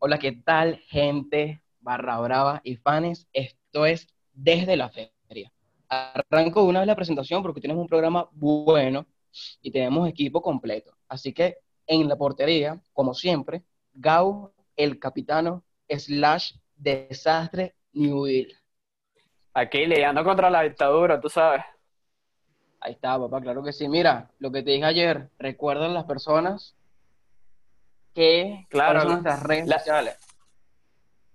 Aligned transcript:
Hola, 0.00 0.18
¿qué 0.18 0.32
tal, 0.32 0.80
gente 0.86 1.62
barra 1.80 2.18
brava 2.20 2.60
y 2.64 2.76
fans? 2.76 3.28
Esto 3.32 3.84
es 3.84 4.08
Desde 4.32 4.76
la 4.76 4.88
Feria. 4.88 5.52
Arranco 5.88 6.64
una 6.64 6.80
vez 6.80 6.86
la 6.86 6.96
presentación 6.96 7.42
porque 7.42 7.60
tenemos 7.60 7.82
un 7.82 7.88
programa 7.88 8.28
bueno 8.32 9.06
y 9.60 9.70
tenemos 9.70 10.08
equipo 10.08 10.40
completo. 10.40 10.96
Así 11.08 11.32
que 11.32 11.58
en 11.86 12.08
la 12.08 12.16
portería, 12.16 12.80
como 12.92 13.12
siempre, 13.14 13.64
Gau, 13.92 14.52
el 14.76 14.98
capitano, 14.98 15.64
slash 15.88 16.52
desastre 16.78 17.74
Newville. 17.92 18.54
Aquí 19.54 19.86
lidiando 19.86 20.22
contra 20.24 20.50
la 20.50 20.62
dictadura, 20.62 21.20
tú 21.20 21.28
sabes. 21.28 21.62
Ahí 22.80 22.92
está, 22.92 23.18
papá, 23.18 23.40
claro 23.40 23.62
que 23.62 23.72
sí. 23.72 23.88
Mira, 23.88 24.30
lo 24.38 24.52
que 24.52 24.62
te 24.62 24.70
dije 24.70 24.84
ayer, 24.84 25.30
recuerdan 25.38 25.94
las 25.94 26.04
personas 26.04 26.76
que 28.14 28.66
Claro, 28.68 29.00
son 29.00 29.10
nuestras 29.12 29.42
redes 29.42 29.66
la- 29.66 29.78
sociales. 29.78 30.16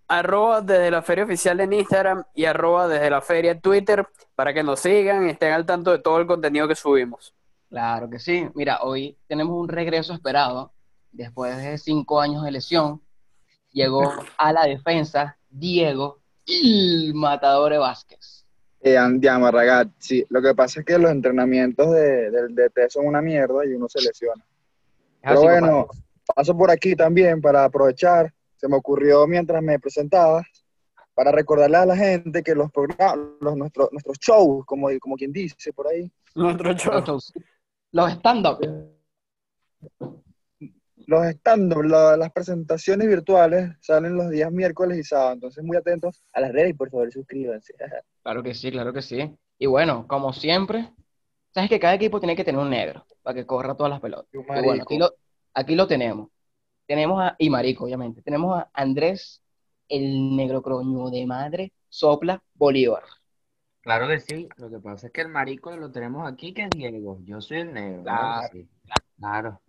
Arroba 0.07 0.61
desde 0.61 0.91
la 0.91 1.01
feria 1.01 1.23
oficial 1.23 1.59
en 1.61 1.73
Instagram 1.73 2.23
y 2.35 2.45
arroba 2.45 2.87
desde 2.87 3.09
la 3.09 3.21
feria 3.21 3.51
en 3.51 3.61
Twitter 3.61 4.05
para 4.35 4.53
que 4.53 4.61
nos 4.61 4.79
sigan 4.81 5.25
y 5.27 5.31
estén 5.31 5.53
al 5.53 5.65
tanto 5.65 5.91
de 5.91 5.99
todo 5.99 6.19
el 6.19 6.27
contenido 6.27 6.67
que 6.67 6.75
subimos. 6.75 7.33
Claro 7.69 8.09
que 8.09 8.19
sí. 8.19 8.47
Mira, 8.53 8.79
hoy 8.83 9.17
tenemos 9.27 9.55
un 9.55 9.67
regreso 9.69 10.13
esperado. 10.13 10.71
Después 11.11 11.57
de 11.57 11.77
cinco 11.77 12.19
años 12.21 12.43
de 12.43 12.51
lesión, 12.51 13.01
llegó 13.73 14.13
a 14.37 14.53
la 14.53 14.65
defensa 14.65 15.37
Diego 15.49 16.19
el 16.47 17.13
Matador 17.13 17.77
Vázquez. 17.79 18.45
Eh, 18.81 18.97
andiamo, 18.97 19.49
ragazzi. 19.49 20.25
Lo 20.29 20.41
que 20.41 20.53
pasa 20.53 20.79
es 20.81 20.85
que 20.85 20.97
los 20.97 21.09
entrenamientos 21.11 21.91
de- 21.91 22.31
del 22.31 22.53
DT 22.55 22.89
son 22.89 23.07
una 23.07 23.21
mierda 23.21 23.65
y 23.65 23.73
uno 23.73 23.87
se 23.87 24.01
lesiona. 24.01 24.43
Es 24.43 25.19
Pero 25.21 25.35
así, 25.39 25.43
bueno, 25.47 25.87
compadre. 25.87 26.03
paso 26.35 26.57
por 26.57 26.69
aquí 26.71 26.95
también 26.95 27.41
para 27.41 27.63
aprovechar. 27.65 28.33
Se 28.57 28.67
me 28.67 28.75
ocurrió 28.75 29.25
mientras 29.27 29.61
me 29.63 29.79
presentaba 29.79 30.43
para 31.13 31.31
recordarle 31.31 31.77
a 31.77 31.85
la 31.85 31.95
gente 31.95 32.43
que 32.43 32.55
los 32.55 32.71
programas, 32.71 33.17
los, 33.39 33.55
nuestros, 33.55 33.89
nuestros 33.91 34.17
shows, 34.19 34.65
como, 34.65 34.87
como 34.99 35.15
quien 35.15 35.31
dice 35.31 35.71
por 35.71 35.87
ahí, 35.87 36.11
Nuestro 36.35 36.73
show. 36.73 36.93
los, 36.93 37.03
shows- 37.05 37.33
los 37.91 38.11
stand-up. 38.13 38.59
Los 41.07 41.25
stand 41.25 41.73
las 42.17 42.31
presentaciones 42.31 43.07
virtuales 43.07 43.71
salen 43.81 44.15
los 44.15 44.29
días 44.29 44.51
miércoles 44.51 44.97
y 44.97 45.03
sábado. 45.03 45.33
Entonces, 45.33 45.63
muy 45.63 45.77
atentos 45.77 46.23
a 46.33 46.41
las 46.41 46.51
redes 46.51 46.71
y 46.71 46.73
por 46.73 46.89
favor 46.89 47.11
suscríbanse. 47.11 47.73
Claro 48.23 48.41
que 48.41 48.53
sí, 48.53 48.71
claro 48.71 48.93
que 48.93 49.01
sí. 49.01 49.35
Y 49.57 49.65
bueno, 49.65 50.07
como 50.07 50.31
siempre, 50.31 50.93
sabes 51.53 51.69
que 51.69 51.79
cada 51.79 51.95
equipo 51.95 52.19
tiene 52.19 52.37
que 52.37 52.45
tener 52.45 52.61
un 52.61 52.69
negro 52.69 53.05
para 53.21 53.35
que 53.35 53.45
corra 53.45 53.75
todas 53.75 53.89
las 53.89 53.99
pelotas. 53.99 54.29
Y 54.33 54.37
bueno, 54.37 54.81
aquí 54.81 54.97
lo, 54.97 55.13
aquí 55.53 55.75
lo 55.75 55.87
tenemos. 55.87 56.29
Tenemos 56.85 57.21
a, 57.21 57.35
y 57.37 57.49
marico, 57.49 57.83
obviamente. 57.83 58.21
Tenemos 58.21 58.57
a 58.57 58.69
Andrés, 58.73 59.41
el 59.89 60.37
negro 60.37 60.61
croño 60.61 61.09
de 61.09 61.25
madre, 61.25 61.73
sopla 61.89 62.41
Bolívar. 62.53 63.03
Claro 63.81 64.07
que 64.07 64.21
sí, 64.21 64.47
lo 64.55 64.69
que 64.69 64.79
pasa 64.79 65.07
es 65.07 65.13
que 65.13 65.19
el 65.19 65.27
marico 65.27 65.75
lo 65.75 65.91
tenemos 65.91 66.25
aquí, 66.31 66.53
que 66.53 66.63
es 66.63 66.69
Diego. 66.69 67.19
Yo 67.25 67.41
soy 67.41 67.59
el 67.59 67.73
negro. 67.73 68.03
Claro, 68.03 68.47
sí. 68.53 68.69
Claro. 69.17 69.61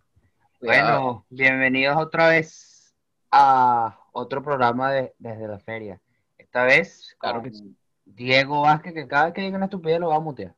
Bueno, 0.65 1.27
bienvenidos 1.29 1.95
otra 1.95 2.27
vez 2.29 2.91
a 3.29 3.99
otro 4.13 4.41
programa 4.41 4.91
de 4.91 5.13
Desde 5.19 5.47
la 5.47 5.59
Feria. 5.59 6.01
Esta 6.39 6.63
vez 6.63 7.15
Claro 7.19 7.41
con 7.41 7.43
que 7.51 7.55
sí. 7.55 7.75
Diego 8.05 8.61
Vázquez, 8.61 8.93
que 8.95 9.07
cada 9.07 9.25
vez 9.25 9.33
que 9.35 9.41
diga 9.41 9.57
una 9.57 9.65
estupidez 9.65 9.99
lo 9.99 10.07
va 10.09 10.15
a 10.15 10.19
mutear. 10.21 10.55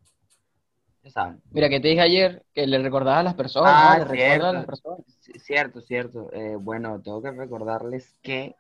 Ya 1.04 1.12
saben. 1.12 1.42
Mira, 1.52 1.68
que 1.68 1.82
te 1.82 1.90
dije 1.90 2.00
ayer 2.00 2.46
que 2.54 2.66
le 2.68 2.80
recordaba 2.80 3.20
a 3.20 3.24
las 3.24 3.34
personas, 3.34 3.74
Ah, 3.76 3.98
le 3.98 4.06
recuerda 4.06 4.34
a 4.34 4.38
cierto. 4.38 4.54
las 4.54 4.66
personas. 4.66 5.00
Cierto, 5.44 5.82
cierto. 5.82 6.30
Eh, 6.32 6.56
bueno, 6.56 7.02
tengo 7.02 7.22
que 7.22 7.32
recordarles 7.32 8.18
que 8.24 8.56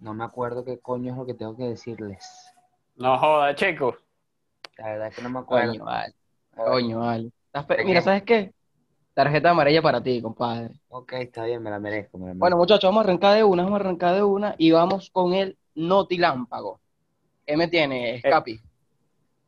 no 0.00 0.12
me 0.12 0.24
acuerdo 0.24 0.66
qué 0.66 0.78
coño 0.80 1.12
es 1.12 1.18
lo 1.18 1.24
que 1.24 1.32
tengo 1.34 1.56
que 1.56 1.64
decirles. 1.64 2.52
No 2.96 3.18
joda, 3.18 3.54
chico. 3.54 3.96
La 4.76 4.90
verdad 4.90 5.08
es 5.08 5.16
que 5.16 5.22
no 5.22 5.30
me 5.30 5.38
acuerdo. 5.38 5.72
Coño, 5.72 5.84
vale. 5.86 6.14
Coño, 6.54 6.98
vale. 6.98 7.32
Estás 7.46 7.64
pe- 7.64 7.76
¿De 7.78 7.84
Mira? 7.84 8.02
¿sabes 8.02 8.22
qué? 8.24 8.52
Tarjeta 9.14 9.50
amarilla 9.50 9.82
para 9.82 10.02
ti, 10.02 10.22
compadre. 10.22 10.70
Ok, 10.88 11.12
está 11.14 11.44
bien, 11.44 11.62
me 11.62 11.70
la 11.70 11.78
merezco. 11.78 12.18
me 12.18 12.28
la 12.28 12.34
Bueno, 12.34 12.56
muchachos, 12.56 12.88
vamos 12.88 13.04
a 13.04 13.08
arrancar 13.08 13.36
de 13.36 13.44
una, 13.44 13.64
vamos 13.64 13.78
a 13.78 13.82
arrancar 13.82 14.14
de 14.14 14.22
una 14.22 14.54
y 14.56 14.70
vamos 14.70 15.10
con 15.10 15.34
el 15.34 15.58
notilámpago. 15.74 16.80
¿Qué 17.46 17.56
me 17.56 17.68
tiene, 17.68 18.16
Escapi? 18.16 18.60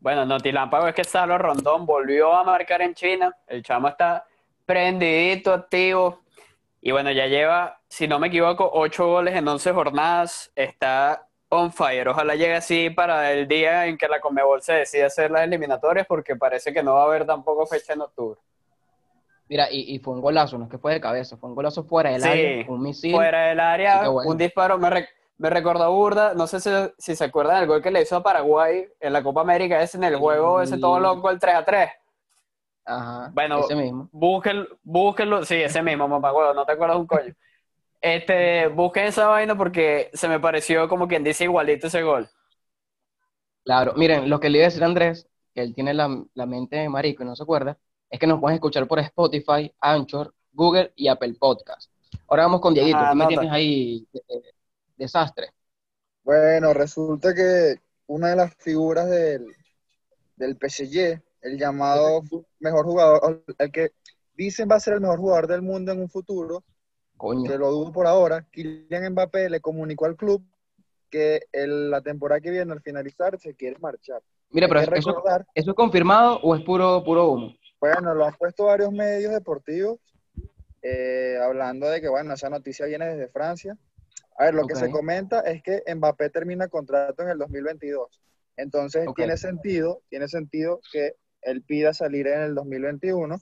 Bueno, 0.01 0.27
Notilámpago 0.27 0.87
es 0.87 0.95
que 0.95 1.03
Salo 1.03 1.39
Rondón 1.39 1.87
volvió 1.87 2.35
a 2.35 2.45
marcar 2.45 2.83
en 2.83 2.93
China. 2.93 3.35
El 3.47 3.63
chamo 3.63 3.89
está 3.89 4.27
prendidito, 4.67 5.55
activo. 5.55 6.21
Y 6.83 6.93
bueno, 6.93 7.11
ya 7.11 7.27
lleva, 7.27 7.81
si 7.89 8.07
no 8.07 8.19
me 8.19 8.27
equivoco, 8.27 8.71
ocho 8.75 9.07
goles 9.07 9.35
en 9.35 9.49
11 9.49 9.73
jornadas. 9.73 10.53
Está 10.55 11.27
on 11.49 11.73
fire. 11.73 12.09
Ojalá 12.09 12.35
llegue 12.35 12.55
así 12.55 12.91
para 12.91 13.33
el 13.33 13.49
día 13.49 13.87
en 13.87 13.97
que 13.97 14.07
la 14.07 14.21
Conmebol 14.21 14.61
se 14.61 14.75
decida 14.75 15.07
hacer 15.07 15.31
las 15.31 15.45
eliminatorias, 15.45 16.07
porque 16.07 16.37
parece 16.37 16.75
que 16.75 16.83
no 16.83 16.97
va 16.97 17.05
a 17.05 17.07
haber 17.07 17.25
tampoco 17.25 17.65
fecha 17.65 17.95
en 17.95 18.03
octubre. 18.03 18.39
Mira, 19.55 19.69
y, 19.71 19.95
y 19.95 19.99
fue 20.01 20.15
un 20.15 20.21
golazo, 20.21 20.59
no 20.59 20.65
es 20.65 20.71
que 20.71 20.79
fue 20.79 20.93
de 20.95 21.01
cabeza, 21.01 21.37
fue 21.37 21.49
un 21.49 21.55
golazo 21.55 21.85
fuera 21.85 22.11
del 22.11 22.23
Sí, 22.23 22.29
área, 22.29 22.65
un 22.67 22.83
misil. 22.83 23.13
Fuera 23.13 23.47
del 23.49 23.61
área, 23.61 24.09
bueno. 24.09 24.31
un 24.31 24.37
disparo. 24.39 24.79
Me, 24.79 24.91
re- 24.91 25.09
me 25.39 25.51
recordó 25.51 25.93
burda, 25.93 26.35
no 26.35 26.47
sé 26.47 26.61
si, 26.61 26.71
si 26.99 27.15
se 27.17 27.25
acuerdan 27.25 27.61
del 27.61 27.69
gol 27.69 27.83
que 27.83 27.91
le 27.91 28.03
hizo 28.03 28.17
a 28.17 28.23
Paraguay 28.23 28.87
en 29.01 29.13
la 29.13 29.23
Copa 29.23 29.43
América, 29.43 29.81
ese 29.83 29.97
en 29.99 30.05
el 30.05 30.17
juego, 30.17 30.61
ese 30.61 30.79
todo 30.79 30.99
loco, 31.01 31.31
el 31.31 31.39
3 31.39 31.55
a 31.55 31.65
3. 31.65 31.91
Ajá, 32.87 33.33
Bueno, 33.33 33.61
ese 33.61 33.75
mismo. 33.75 34.11
Búsquenlo, 34.13 35.45
sí, 35.45 35.57
ese 35.57 35.83
mismo, 35.83 36.07
mamá, 36.09 36.33
huevo, 36.33 36.55
no 36.55 36.65
te 36.65 36.73
acuerdas 36.73 36.99
un 36.99 37.07
coño. 37.07 37.35
Este, 38.01 38.69
busquen 38.69 39.07
esa 39.07 39.29
vaina 39.29 39.57
porque 39.57 40.11
se 40.15 40.29
me 40.29 40.41
pareció 40.41 40.89
como 40.89 41.09
quien 41.09 41.25
dice 41.25 41.45
igualito 41.45 41.89
ese 41.89 42.03
gol. 42.03 42.29
Claro, 43.65 43.95
miren, 43.97 44.29
lo 44.29 44.41
que 44.41 44.51
le 44.51 44.59
iba 44.59 44.67
a 44.67 44.69
decir 44.69 44.83
a 44.83 44.87
Andrés, 44.87 45.27
que 45.55 45.63
él 45.63 45.75
tiene 45.75 45.95
la, 45.95 46.23
la 46.35 46.47
mente 46.47 46.77
de 46.77 46.89
marico 46.89 47.23
y 47.23 47.27
no 47.27 47.35
se 47.37 47.43
acuerda, 47.43 47.79
es 48.15 48.21
que 48.21 48.29
nos 48.29 48.39
pueden 48.41 48.55
escuchar 48.55 48.87
por 48.87 49.01
Spotify, 49.01 49.75
Anchor, 49.81 50.33
Google 50.53 50.93
y 50.95 51.09
Apple 51.09 51.35
Podcast. 51.37 51.91
Ahora 52.29 52.45
vamos 52.45 52.61
con 52.61 52.73
Dieguito, 52.73 52.97
Ajá, 52.99 53.11
¿qué 53.11 53.17
me 53.17 53.27
tienes 53.27 53.51
ahí? 53.51 54.07
de- 54.13 54.23
desastre. 54.97 55.49
Bueno, 56.23 56.73
resulta 56.73 57.35
que 57.35 57.75
una 58.07 58.29
de 58.31 58.37
las 58.37 58.55
figuras 58.55 59.11
del, 59.11 59.47
del 60.37 60.57
PSG, 60.57 61.21
el 61.43 61.59
llamado 61.59 62.23
mejor 62.61 62.85
jugador, 62.87 63.45
el 63.59 63.73
que 63.73 63.91
dicen 64.35 64.69
va 64.71 64.77
a 64.77 64.81
ser 64.81 64.95
el 64.95 65.01
mejor 65.01 65.19
jugador 65.19 65.49
del 65.49 65.63
mundo 65.63 65.91
en 65.91 66.01
un 66.01 66.09
futuro, 66.09 66.63
Coño. 67.17 67.51
que 67.51 67.59
lo 67.59 67.73
dudo 67.73 67.91
por 67.91 68.07
ahora, 68.07 68.47
Kylian 68.53 69.11
Mbappé 69.11 69.51
le 69.51 69.61
comunicó 69.61 70.07
al 70.07 70.15
club 70.15 70.41
que 71.11 71.41
el- 71.51 71.91
la 71.91 72.01
temporada 72.01 72.41
que 72.41 72.53
viene, 72.53 72.73
al 72.73 72.81
finalizar, 72.81 73.37
se 73.41 73.57
quiere 73.57 73.77
marchar. 73.81 74.23
Mira, 74.51 74.67
Hay 74.69 74.73
pero 74.73 74.97
eso, 74.97 75.11
recordar, 75.11 75.47
¿eso 75.53 75.71
es 75.71 75.77
confirmado 75.77 76.39
o 76.45 76.55
es 76.55 76.63
puro, 76.63 77.03
puro 77.03 77.29
humo? 77.31 77.55
Bueno, 77.85 78.15
lo 78.15 78.25
han 78.25 78.35
puesto 78.35 78.65
varios 78.65 78.91
medios 78.93 79.35
deportivos, 79.35 79.99
eh, 80.81 81.39
hablando 81.43 81.87
de 81.87 82.01
que, 82.01 82.09
bueno, 82.09 82.33
esa 82.33 82.49
noticia 82.49 82.87
viene 82.87 83.15
desde 83.15 83.29
Francia. 83.29 83.77
A 84.39 84.45
ver, 84.47 84.55
lo 84.55 84.67
que 84.67 84.73
Ok. 84.73 84.79
se 84.79 84.91
comenta 84.91 85.41
es 85.41 85.63
que 85.63 85.83
Mbappé 85.95 86.31
termina 86.31 86.69
contrato 86.69 87.23
en 87.23 87.29
el 87.29 87.37
2022. 87.37 88.09
Entonces, 88.57 89.07
Ok. 89.07 89.17
tiene 89.17 89.37
sentido, 89.37 90.01
tiene 90.09 90.29
sentido 90.29 90.81
que 90.91 91.17
él 91.43 91.63
pida 91.63 91.93
salir 91.93 92.27
en 92.27 92.41
el 92.41 92.55
2021, 92.55 93.39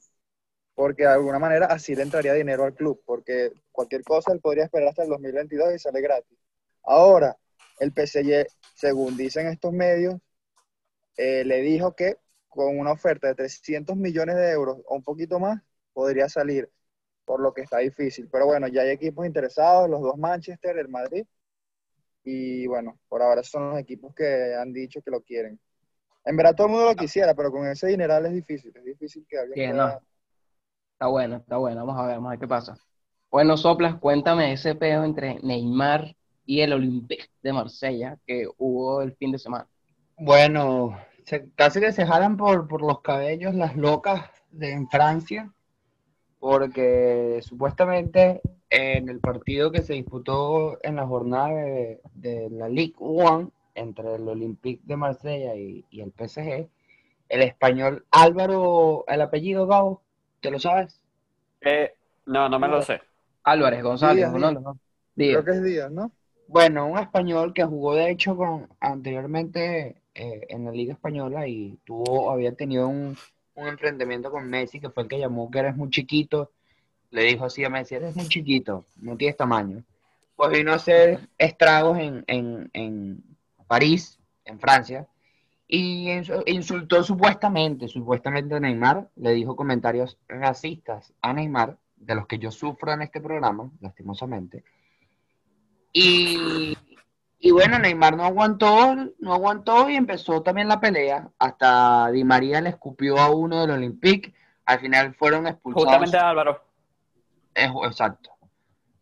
porque 0.75 1.05
de 1.05 1.11
alguna 1.11 1.39
manera 1.39 1.67
así 1.67 1.95
le 1.95 2.03
entraría 2.03 2.33
dinero 2.35 2.65
al 2.65 2.75
club, 2.75 3.01
porque 3.07 3.53
cualquier 3.71 4.03
cosa 4.03 4.33
él 4.33 4.41
podría 4.41 4.65
esperar 4.65 4.89
hasta 4.89 5.05
el 5.05 5.09
2022 5.11 5.73
y 5.73 5.79
sale 5.79 6.01
gratis. 6.01 6.37
Ahora, 6.83 7.37
el 7.79 7.93
PSG, 7.93 8.49
según 8.75 9.17
dicen 9.17 9.47
estos 9.47 9.73
medios, 9.73 10.17
eh, 11.17 11.45
le 11.45 11.61
dijo 11.61 11.95
que 11.95 12.17
con 12.53 12.79
una 12.79 12.93
oferta 12.93 13.29
de 13.29 13.35
300 13.35 13.97
millones 13.97 14.37
de 14.37 14.51
euros 14.53 14.79
o 14.87 14.95
un 14.97 15.03
poquito 15.03 15.41
más, 15.41 15.61
podría 15.93 16.29
salir, 16.29 16.71
por 17.25 17.41
lo 17.41 17.53
que 17.55 17.63
está 17.63 17.79
difícil. 17.79 18.29
Pero 18.31 18.47
bueno, 18.47 18.69
ya 18.69 18.83
hay 18.83 18.91
equipos 18.91 19.27
interesados, 19.27 19.89
los 19.91 20.03
dos 20.03 20.19
Manchester, 20.19 20.79
el 20.79 20.89
Madrid, 20.89 21.25
y 22.25 22.67
bueno, 22.67 22.99
por 23.09 23.23
ahora 23.23 23.43
son 23.43 23.71
los 23.71 23.79
equipos 23.79 24.15
que 24.15 24.55
han 24.55 24.73
dicho 24.73 25.03
que 25.03 25.11
lo 25.11 25.23
quieren. 25.23 25.59
En 26.25 26.37
verdad 26.37 26.55
todo 26.55 26.67
el 26.69 26.73
mundo 26.73 26.87
lo 26.89 26.97
quisiera, 26.97 27.35
pero 27.35 27.51
con 27.51 27.67
ese 27.67 27.89
dineral 27.89 28.27
es 28.27 28.33
difícil, 28.35 28.73
es 28.77 28.85
difícil 28.85 29.27
que 29.29 29.39
alguien 29.39 29.71
pueda- 29.71 29.95
no. 29.95 30.01
Está 30.93 31.07
bueno, 31.09 31.37
está 31.37 31.57
bueno. 31.57 31.85
Vamos 31.85 32.01
a 32.01 32.07
ver, 32.07 32.17
vamos 32.17 32.29
a 32.29 32.31
ver 32.33 32.39
qué 32.39 32.47
pasa. 32.49 32.77
Bueno, 33.31 33.57
Soplas, 33.57 33.97
cuéntame 33.99 34.53
ese 34.53 34.75
peo 34.75 35.05
entre 35.05 35.41
Neymar 35.43 36.15
y 36.45 36.61
el 36.61 36.75
Olympique 36.75 37.27
de 37.43 37.53
Marsella 37.53 38.19
que 38.27 38.47
hubo 38.59 39.03
el 39.03 39.17
fin 39.17 39.33
de 39.33 39.39
semana. 39.39 39.67
Bueno, 40.19 40.97
se- 41.25 41.51
casi 41.57 41.81
que 41.81 41.93
se 41.93 42.07
jalan 42.07 42.37
por, 42.37 42.69
por 42.69 42.83
los 42.83 43.01
cabellos 43.01 43.55
las 43.55 43.77
locas 43.77 44.31
de 44.51 44.73
en 44.73 44.89
Francia, 44.89 45.53
porque 46.39 47.41
supuestamente 47.43 48.41
en 48.71 49.09
el 49.09 49.21
partido 49.21 49.71
que 49.71 49.83
se 49.83 49.95
disputó 49.95 50.79
en 50.83 50.97
la 50.97 51.07
jornada 51.07 51.49
de, 51.51 52.01
de 52.15 52.51
la 52.51 52.69
League 52.69 52.95
One 52.99 53.51
entre 53.75 54.17
el 54.17 54.29
Olympique 54.29 54.83
de 54.85 54.97
Marsella 54.97 55.55
y, 55.57 55.85
y 55.91 56.01
el 56.01 56.13
PSG, 56.13 56.69
el 57.29 57.43
español 57.43 58.05
Álvaro, 58.11 59.05
el 59.09 59.21
apellido 59.21 59.67
Gao, 59.67 60.03
¿te 60.41 60.51
lo 60.51 60.59
sabes? 60.59 61.01
Eh, 61.61 61.95
no, 62.27 62.49
no 62.49 62.59
me 62.59 62.69
lo 62.69 62.83
sé. 62.83 63.01
Álvarez 63.45 63.83
González, 63.83 64.17
Díaz, 64.17 64.33
¿no? 64.33 64.39
Díaz. 64.39 64.55
No, 64.55 64.61
no. 64.61 64.79
Díaz. 65.15 65.43
Creo 65.43 65.45
que 65.45 65.51
es 65.53 65.65
Díaz, 65.65 65.91
¿no? 65.91 66.11
Bueno, 66.49 66.87
un 66.87 66.99
español 66.99 67.55
que 67.55 67.65
jugó 67.65 67.95
de 67.95 68.11
hecho 68.11 68.37
con 68.37 68.69
anteriormente 68.81 70.02
eh, 70.15 70.47
en 70.49 70.65
la 70.65 70.71
Liga 70.71 70.93
Española 70.93 71.47
y 71.47 71.79
tuvo, 71.85 72.31
había 72.31 72.55
tenido 72.55 72.89
un, 72.89 73.17
un 73.55 73.69
enfrentamiento 73.69 74.31
con 74.31 74.49
Messi, 74.49 74.81
que 74.81 74.91
fue 74.91 75.05
el 75.05 75.09
que 75.09 75.19
llamó 75.19 75.51
que 75.51 75.59
eres 75.59 75.77
muy 75.77 75.91
chiquito. 75.91 76.51
Le 77.11 77.23
dijo 77.25 77.45
así 77.45 77.65
a 77.65 77.71
Messi, 77.71 77.95
eres 77.95 78.17
muy 78.17 78.27
chiquito, 78.27 78.85
no 78.97 79.17
tienes 79.17 79.37
tamaño. 79.37 79.85
Pues 80.35 80.51
vino 80.51 80.73
a 80.73 80.77
hacer 80.77 81.29
estragos 81.37 81.99
en, 81.99 82.25
en, 82.27 82.71
en 82.73 83.23
París, 83.67 84.19
en 84.45 84.59
Francia, 84.59 85.07
y 85.69 86.07
insu- 86.07 86.43
insultó 86.47 87.03
supuestamente, 87.03 87.89
supuestamente 87.89 88.55
a 88.55 88.61
Neymar, 88.61 89.09
le 89.17 89.33
dijo 89.33 89.57
comentarios 89.57 90.19
racistas 90.29 91.13
a 91.21 91.33
Neymar, 91.33 91.79
de 91.97 92.15
los 92.15 92.27
que 92.27 92.39
yo 92.39 92.51
sufro 92.51 92.93
en 92.93 93.03
este 93.03 93.21
programa, 93.21 93.71
lastimosamente. 93.81 94.65
Y, 95.93 96.77
y 97.45 97.51
bueno, 97.51 97.77
Neymar 97.81 98.17
no 98.17 98.25
aguantó, 98.25 98.95
no 99.19 99.35
aguantó 99.35 99.91
y 99.91 99.97
empezó 99.97 100.43
también 100.43 100.69
la 100.69 100.79
pelea. 100.81 101.29
Hasta 101.41 102.09
Di 102.13 102.23
María 102.23 102.61
le 102.61 102.69
escupió 102.69 103.19
a 103.19 103.31
uno 103.31 103.61
del 103.63 103.73
Olympique. 103.73 104.33
Al 104.65 104.79
final 104.79 105.13
fueron 105.17 105.49
expulsados. 105.49 105.89
Justamente 105.89 106.19
Álvaro. 106.19 106.63
Es- 107.53 107.73
exacto. 107.85 108.31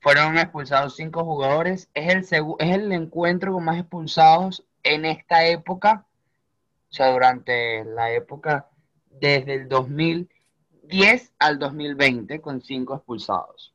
Fueron 0.01 0.39
expulsados 0.39 0.97
cinco 0.97 1.23
jugadores. 1.23 1.91
Es 1.93 2.33
el, 2.33 2.45
es 2.59 2.75
el 2.75 2.91
encuentro 2.93 3.53
con 3.53 3.63
más 3.63 3.79
expulsados 3.79 4.65
en 4.85 5.05
esta 5.05 5.45
época. 5.47 6.07
O 6.89 6.93
sea, 6.95 7.13
durante 7.13 7.85
la 7.85 8.11
época 8.11 8.69
desde 9.11 9.53
el 9.53 9.69
2010 9.69 11.35
al 11.39 11.59
2020 11.59 12.41
con 12.41 12.63
cinco 12.63 12.95
expulsados. 12.95 13.75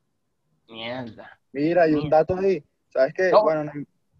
Mierda. 0.67 1.37
Mira, 1.53 1.83
hay 1.83 1.93
un 1.93 2.09
dato 2.09 2.35
ahí. 2.35 2.63
¿Sabes 2.89 3.13
qué? 3.13 3.29
No. 3.29 3.43
Bueno, 3.43 3.65
no, 3.65 3.71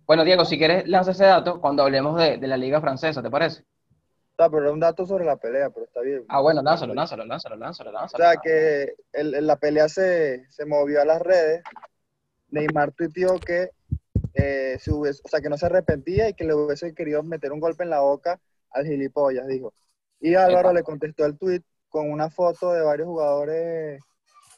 Bueno, 0.06 0.24
Diego, 0.24 0.46
si 0.46 0.57
quieres, 0.57 0.88
lanza 0.88 1.12
ese 1.12 1.25
dato 1.25 1.60
cuando 1.60 1.84
hablemos 1.84 2.18
de, 2.19 2.38
de 2.38 2.48
la 2.48 2.57
Liga 2.57 2.80
Francesa, 2.80 3.24
¿te 3.24 3.30
parece? 3.30 3.63
está, 4.31 4.50
pero 4.50 4.63
era 4.63 4.72
un 4.72 4.80
dato 4.80 5.06
sobre 5.06 5.25
la 5.25 5.38
pelea, 5.38 5.69
pero 5.69 5.86
está 5.86 6.02
bien. 6.02 6.25
Ah, 6.28 6.42
bueno, 6.42 6.62
lánzalo, 6.62 6.94
lánzalo, 6.94 7.25
lánzalo, 7.25 7.56
lánzalo, 7.56 7.92
O 7.92 7.98
lánzalo. 7.98 8.24
sea, 8.24 8.38
que 8.38 8.96
el- 9.13 9.48
la 9.48 9.56
pelea 9.57 9.90
se, 9.90 10.46
se 10.52 10.66
movió 10.66 11.02
a 11.02 11.06
las 11.06 11.22
redes. 11.22 11.63
Neymar 12.52 12.92
tuiteó 12.94 13.40
que, 13.40 13.69
eh, 14.34 14.78
se 14.80 14.92
hubiese- 14.92 15.22
o 15.24 15.28
sea, 15.30 15.42
que 15.42 15.50
no 15.50 15.57
se 15.57 15.66
arrepentía 15.68 16.30
y 16.30 16.34
que 16.34 16.44
le 16.46 16.54
hubiese 16.54 16.94
querido 16.94 17.24
meter 17.24 17.52
un 17.52 17.60
golpe 17.60 17.84
en 17.84 17.90
la 17.90 18.02
boca 18.02 18.40
al 18.72 18.86
gilipollas, 18.86 19.48
dijo. 19.48 19.74
Y 20.19 20.36
Álvaro 20.36 20.74
le 20.74 20.84
contestó 20.84 21.25
el 21.25 21.38
tweet 21.38 21.62
con 21.90 22.12
una 22.12 22.30
foto 22.30 22.74
de 22.74 22.81
varios 22.81 23.07
jugadores 23.07 24.02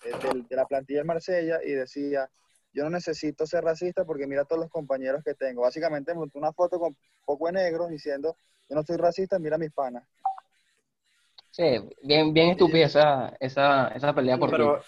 eh, 0.04 0.14
de, 0.50 0.56
la 0.56 0.66
plantilla 0.66 1.00
del 1.00 1.08
Marsella 1.08 1.60
y 1.64 1.72
decía, 1.74 2.30
yo 2.74 2.84
no 2.84 2.90
necesito 2.90 3.46
ser 3.46 3.64
racista 3.64 4.06
porque 4.06 4.28
mira 4.28 4.46
todos 4.46 4.62
los 4.62 4.70
compañeros 4.70 5.24
que 5.24 5.34
tengo. 5.34 5.62
Básicamente 5.62 6.14
montó 6.14 6.38
una 6.38 6.54
foto 6.54 6.80
con 6.80 6.96
poco 7.26 7.48
de 7.48 7.54
negros 7.54 7.90
diciendo, 7.90 8.38
yo 8.70 8.76
no 8.76 8.84
soy 8.84 8.98
racista, 8.98 9.40
mira 9.40 9.58
mis 9.58 9.72
panas. 9.72 10.04
Sí, 11.52 11.64
bien, 12.04 12.34
bien 12.34 12.50
estúpida 12.50 12.86
esa, 12.86 13.34
esa, 13.40 13.88
esa 13.88 14.14
pelea 14.14 14.38
por 14.38 14.52
Pero 14.52 14.82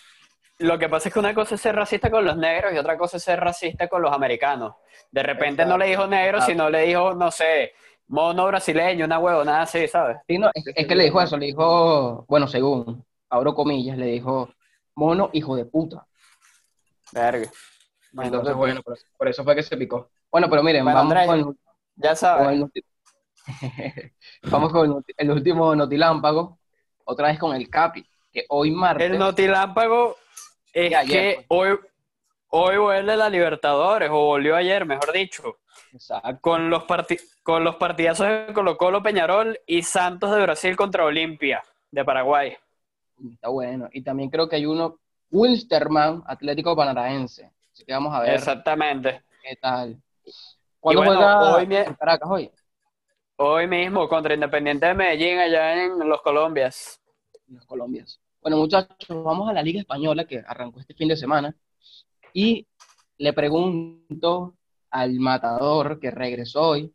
lo 0.60 0.78
que 0.78 0.90
pasa 0.90 1.08
es 1.08 1.14
que 1.14 1.20
una 1.20 1.34
cosa 1.34 1.56
es 1.56 1.62
ser 1.62 1.76
racista 1.76 2.12
con 2.12 2.26
los 2.26 2.38
negros 2.38 2.74
y 2.74 2.78
otra 2.78 2.98
cosa 2.98 3.18
es 3.18 3.24
ser 3.24 3.40
racista 3.40 3.88
con 3.88 4.02
los 4.02 4.14
americanos. 4.14 4.76
De 5.10 5.24
repente 5.24 5.66
no 5.66 5.78
le 5.78 5.88
dijo 5.88 6.06
negro, 6.06 6.38
Exacto. 6.38 6.52
sino 6.52 6.70
le 6.70 6.82
dijo, 6.82 7.14
no 7.16 7.32
sé, 7.32 7.74
mono 8.08 8.46
brasileño, 8.48 9.06
una 9.06 9.20
huevo, 9.20 9.44
nada 9.46 9.62
así, 9.62 9.88
¿sabes? 9.88 10.18
Sí, 10.28 10.38
no, 10.38 10.52
es, 10.54 10.64
es 10.76 10.86
que 10.88 10.96
le 10.96 11.06
dijo 11.06 11.22
eso, 11.22 11.38
le 11.38 11.48
dijo, 11.48 12.26
bueno, 12.28 12.48
según, 12.48 13.06
abro 13.30 13.56
comillas, 13.56 13.98
le 13.98 14.08
dijo, 14.08 14.50
mono, 14.96 15.30
hijo 15.32 15.56
de 15.56 15.66
puta. 15.66 16.06
Verga. 17.12 17.50
Entonces, 18.22 18.56
bueno, 18.56 18.82
por, 18.82 18.98
por 19.18 19.28
eso 19.28 19.44
fue 19.44 19.56
que 19.56 19.64
se 19.64 19.78
picó. 19.78 20.10
Bueno, 20.32 20.50
pero 20.50 20.64
miren, 20.64 20.84
Bueno, 20.84 21.00
vamos 21.00 21.26
con, 21.26 21.40
el- 21.40 21.46
Ya 21.96 22.10
con 22.10 22.16
sabes. 22.18 22.50
el, 22.58 22.64
ulti- 22.64 22.84
vamos 24.44 24.72
con 24.72 24.90
el, 24.92 25.04
el 25.18 25.32
último 25.32 25.76
notilámpago, 25.76 26.60
otra 27.06 27.28
vez 27.28 27.40
con 27.40 27.56
el 27.56 27.70
Capi, 27.70 28.06
que 28.32 28.46
hoy 28.50 28.72
martes, 28.72 29.10
El 29.12 29.18
notilámpago 29.20 30.16
es 30.74 30.94
ayer, 30.96 31.38
que 31.38 31.46
hoy, 31.50 31.78
hoy 32.50 32.78
vuelve 32.78 33.16
la 33.18 33.30
Libertadores, 33.30 34.10
o 34.12 34.26
volvió 34.26 34.56
ayer, 34.56 34.86
mejor 34.86 35.12
dicho, 35.12 35.58
exacto, 35.94 36.38
con 36.42 36.70
los, 36.70 36.84
con 37.44 37.64
los 37.64 37.76
partidazos 37.78 38.28
de 38.28 38.54
Colo 38.54 38.78
Colo 38.78 39.02
Peñarol 39.02 39.60
y 39.66 39.82
Santos 39.84 40.32
de 40.36 40.42
Brasil 40.42 40.76
contra 40.76 41.06
Olimpia 41.06 41.64
de 41.92 42.06
Paraguay. 42.06 42.56
está 43.34 43.50
bueno, 43.50 43.90
y 43.92 44.02
también 44.04 44.30
creo 44.30 44.48
que 44.48 44.58
hay 44.58 44.66
uno, 44.68 45.00
Wilstermann, 45.32 46.24
Atlético 46.26 46.76
Paranaense, 46.76 47.52
así 47.72 47.86
que 47.86 47.94
vamos 47.94 48.14
a 48.14 48.22
ver 48.22 48.36
Exactamente. 48.36 49.24
qué 49.44 49.56
tal. 49.56 50.02
¿Cuándo 50.80 51.02
bueno, 51.02 51.16
juega 51.16 51.56
hoy 51.56 51.96
Caracas 51.98 52.30
hoy? 52.30 52.52
Hoy 53.38 53.68
mismo 53.68 54.08
contra 54.10 54.34
Independiente 54.34 54.86
de 54.86 54.94
Medellín 54.94 55.38
allá 55.40 55.84
en 55.84 56.08
los 56.08 56.22
Colombias. 56.22 57.00
los 57.48 57.66
colombianos. 57.66 58.20
Bueno, 58.42 58.58
muchachos, 58.58 59.24
vamos 59.24 59.50
a 59.50 59.54
la 59.54 59.62
Liga 59.62 59.80
Española 59.80 60.26
que 60.26 60.44
arrancó 60.46 60.80
este 60.80 60.94
fin 60.94 61.08
de 61.10 61.18
semana 61.18 61.56
y 62.34 62.66
le 63.18 63.34
pregunto 63.34 64.56
al 64.90 65.20
matador 65.20 66.00
que 66.00 66.12
regresó 66.12 66.70
hoy. 66.70 66.94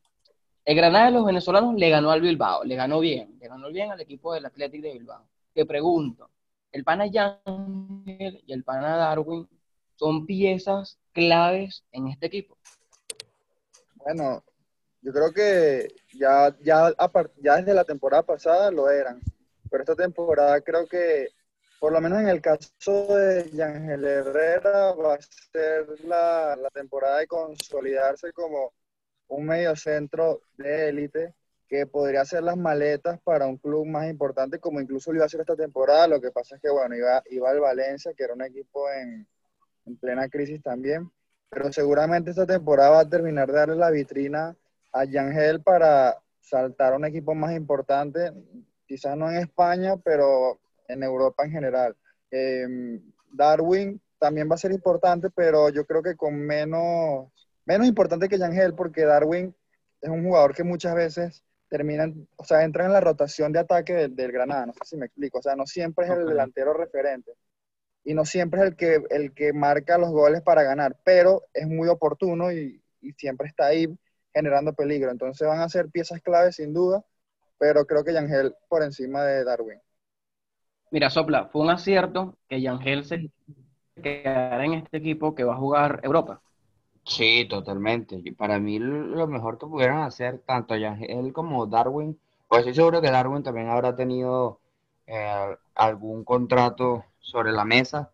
El 0.64 0.76
Granada 0.76 1.06
de 1.06 1.10
los 1.12 1.26
venezolanos 1.26 1.74
le 1.74 1.90
ganó 1.90 2.10
al 2.10 2.22
Bilbao, 2.22 2.64
le 2.64 2.74
ganó 2.74 3.00
bien, 3.00 3.36
le 3.38 3.48
ganó 3.48 3.68
bien 3.68 3.92
al 3.92 4.00
equipo 4.00 4.32
del 4.32 4.46
Athletic 4.46 4.80
de 4.80 4.92
Bilbao. 4.94 5.28
Te 5.52 5.66
pregunto, 5.66 6.30
¿el 6.74 6.82
pana 6.82 7.06
Yangel 7.06 8.42
y 8.46 8.52
el 8.52 8.64
pana 8.64 8.96
Darwin 8.96 9.48
son 9.94 10.26
piezas 10.26 10.98
claves 11.12 11.84
en 11.92 12.08
este 12.08 12.26
equipo? 12.26 12.58
Bueno, 13.94 14.42
yo 15.00 15.12
creo 15.12 15.32
que 15.32 15.86
ya, 16.18 16.54
ya, 16.60 16.92
ya 17.40 17.56
desde 17.56 17.74
la 17.74 17.84
temporada 17.84 18.24
pasada 18.24 18.72
lo 18.72 18.90
eran, 18.90 19.20
pero 19.70 19.84
esta 19.84 19.94
temporada 19.94 20.60
creo 20.62 20.86
que, 20.88 21.28
por 21.78 21.92
lo 21.92 22.00
menos 22.00 22.18
en 22.18 22.28
el 22.28 22.42
caso 22.42 23.06
de 23.16 23.50
Yangel 23.52 24.04
Herrera, 24.04 24.94
va 24.94 25.14
a 25.14 25.22
ser 25.22 25.86
la, 26.04 26.56
la 26.56 26.70
temporada 26.70 27.18
de 27.18 27.28
consolidarse 27.28 28.32
como 28.32 28.72
un 29.28 29.46
mediocentro 29.46 30.40
de 30.56 30.88
élite 30.88 31.34
que 31.74 31.86
podría 31.86 32.22
hacer 32.22 32.42
las 32.42 32.56
maletas 32.56 33.20
para 33.22 33.46
un 33.46 33.56
club 33.56 33.86
más 33.86 34.08
importante, 34.08 34.58
como 34.58 34.80
incluso 34.80 35.10
lo 35.10 35.16
iba 35.16 35.24
a 35.24 35.26
hacer 35.26 35.40
esta 35.40 35.56
temporada. 35.56 36.06
Lo 36.06 36.20
que 36.20 36.30
pasa 36.30 36.56
es 36.56 36.62
que, 36.62 36.70
bueno, 36.70 36.94
iba, 36.96 37.22
iba 37.30 37.50
al 37.50 37.60
Valencia, 37.60 38.12
que 38.16 38.24
era 38.24 38.34
un 38.34 38.42
equipo 38.42 38.90
en, 38.90 39.26
en 39.86 39.96
plena 39.96 40.28
crisis 40.28 40.62
también 40.62 41.10
pero 41.54 41.72
seguramente 41.72 42.30
esta 42.30 42.46
temporada 42.46 42.90
va 42.90 43.00
a 43.00 43.08
terminar 43.08 43.46
de 43.46 43.54
darle 43.54 43.76
la 43.76 43.90
vitrina 43.90 44.56
a 44.92 45.04
Yangel 45.04 45.62
para 45.62 46.18
saltar 46.40 46.92
a 46.92 46.96
un 46.96 47.04
equipo 47.04 47.34
más 47.34 47.54
importante, 47.54 48.32
quizás 48.86 49.16
no 49.16 49.30
en 49.30 49.36
España, 49.36 49.96
pero 49.96 50.58
en 50.88 51.02
Europa 51.04 51.44
en 51.44 51.52
general. 51.52 51.96
Eh, 52.30 53.00
Darwin 53.30 54.00
también 54.18 54.50
va 54.50 54.56
a 54.56 54.58
ser 54.58 54.72
importante, 54.72 55.30
pero 55.30 55.68
yo 55.68 55.86
creo 55.86 56.02
que 56.02 56.16
con 56.16 56.34
menos, 56.34 57.28
menos 57.64 57.86
importante 57.86 58.28
que 58.28 58.38
Yangel, 58.38 58.74
porque 58.74 59.04
Darwin 59.04 59.54
es 60.00 60.10
un 60.10 60.24
jugador 60.24 60.54
que 60.54 60.64
muchas 60.64 60.94
veces 60.96 61.44
terminan, 61.74 62.28
o 62.36 62.44
sea, 62.44 62.62
entra 62.62 62.86
en 62.86 62.92
la 62.92 63.00
rotación 63.00 63.52
de 63.52 63.58
ataque 63.58 63.94
del, 63.94 64.14
del 64.14 64.30
Granada, 64.30 64.66
no 64.66 64.72
sé 64.74 64.78
si 64.84 64.96
me 64.96 65.06
explico, 65.06 65.40
o 65.40 65.42
sea, 65.42 65.56
no 65.56 65.66
siempre 65.66 66.06
es 66.06 66.12
el 66.12 66.24
delantero 66.24 66.72
referente 66.72 67.32
y 68.04 68.14
no 68.14 68.24
siempre 68.24 68.60
es 68.60 68.66
el 68.68 68.76
que, 68.76 69.02
el 69.10 69.34
que 69.34 69.52
marca 69.52 69.98
los 69.98 70.10
goles 70.10 70.40
para 70.42 70.62
ganar, 70.62 70.96
pero 71.04 71.42
es 71.52 71.66
muy 71.66 71.88
oportuno 71.88 72.52
y, 72.52 72.80
y 73.00 73.12
siempre 73.14 73.48
está 73.48 73.66
ahí 73.66 73.88
generando 74.32 74.72
peligro. 74.72 75.10
Entonces 75.10 75.48
van 75.48 75.60
a 75.60 75.68
ser 75.68 75.88
piezas 75.90 76.20
claves 76.20 76.56
sin 76.56 76.72
duda, 76.72 77.04
pero 77.58 77.84
creo 77.86 78.04
que 78.04 78.12
Yangel 78.12 78.54
por 78.68 78.84
encima 78.84 79.24
de 79.24 79.42
Darwin. 79.42 79.80
Mira, 80.92 81.10
Sopla, 81.10 81.46
fue 81.46 81.62
un 81.62 81.70
acierto 81.70 82.38
que 82.48 82.60
Yangel 82.60 83.04
se 83.04 83.32
quedara 84.00 84.64
en 84.64 84.74
este 84.74 84.98
equipo 84.98 85.34
que 85.34 85.42
va 85.42 85.54
a 85.54 85.58
jugar 85.58 85.98
Europa. 86.04 86.40
Sí, 87.06 87.46
totalmente. 87.48 88.20
Y 88.24 88.30
para 88.32 88.58
mí 88.58 88.78
lo 88.78 89.26
mejor 89.26 89.58
que 89.58 89.66
pudieron 89.66 89.98
hacer 89.98 90.38
tanto 90.46 90.74
Yangel 90.76 91.32
como 91.32 91.66
Darwin, 91.66 92.18
pues 92.48 92.60
estoy 92.60 92.74
seguro 92.74 93.00
que 93.02 93.10
Darwin 93.10 93.42
también 93.42 93.68
habrá 93.68 93.94
tenido 93.94 94.60
eh, 95.06 95.56
algún 95.74 96.24
contrato 96.24 97.04
sobre 97.20 97.52
la 97.52 97.64
mesa, 97.64 98.10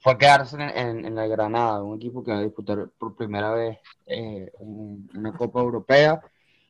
fue 0.00 0.18
quedarse 0.18 0.56
en, 0.56 0.62
en, 0.62 1.04
en 1.06 1.18
el 1.18 1.30
Granada, 1.30 1.82
un 1.82 1.96
equipo 1.96 2.24
que 2.24 2.32
va 2.32 2.38
a 2.38 2.42
disputar 2.42 2.88
por 2.98 3.16
primera 3.16 3.52
vez 3.52 3.78
eh, 4.06 4.50
un- 4.60 5.10
una 5.14 5.32
Copa 5.34 5.60
Europea, 5.60 6.20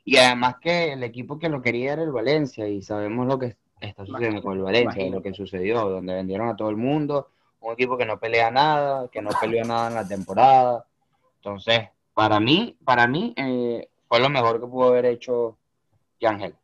y 0.05 0.17
además 0.19 0.57
que 0.61 0.93
el 0.93 1.03
equipo 1.05 1.39
que 1.39 1.49
lo 1.49 1.63
quería 1.63 1.95
era 1.95 2.03
el 2.03 2.13
Valencia, 2.13 2.69
y 2.69 2.83
sabemos 2.83 3.27
lo 3.27 3.39
que 3.39 3.57
está 3.81 4.07
sucediendo 4.07 4.43
con 4.43 4.55
el 4.57 4.63
Valencia, 4.63 5.03
Imagínate. 5.03 5.17
lo 5.17 5.23
que 5.23 5.35
sucedió, 5.35 5.89
donde 5.89 6.15
vendieron 6.15 6.49
a 6.49 6.57
todo 6.57 6.71
el 6.71 6.77
mundo, 6.77 7.29
un 7.61 7.73
equipo 7.73 7.97
que 7.97 8.07
no 8.07 8.19
pelea 8.21 8.51
nada, 8.51 9.09
que 9.09 9.23
no 9.23 9.31
peleó 9.41 9.65
nada 9.65 9.89
en 9.89 9.95
la 9.95 10.09
temporada. 10.09 10.87
Entonces, 11.45 11.89
para 12.15 12.39
mí, 12.39 12.77
para 12.85 13.09
mí 13.09 13.35
eh, 13.37 13.89
fue 14.07 14.21
lo 14.21 14.29
mejor 14.31 14.61
que 14.61 14.67
pudo 14.69 14.91
haber 14.91 15.07
hecho 15.07 15.59
Yangel. 16.21 16.55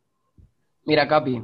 Mira, 0.85 1.05
Capi, 1.05 1.43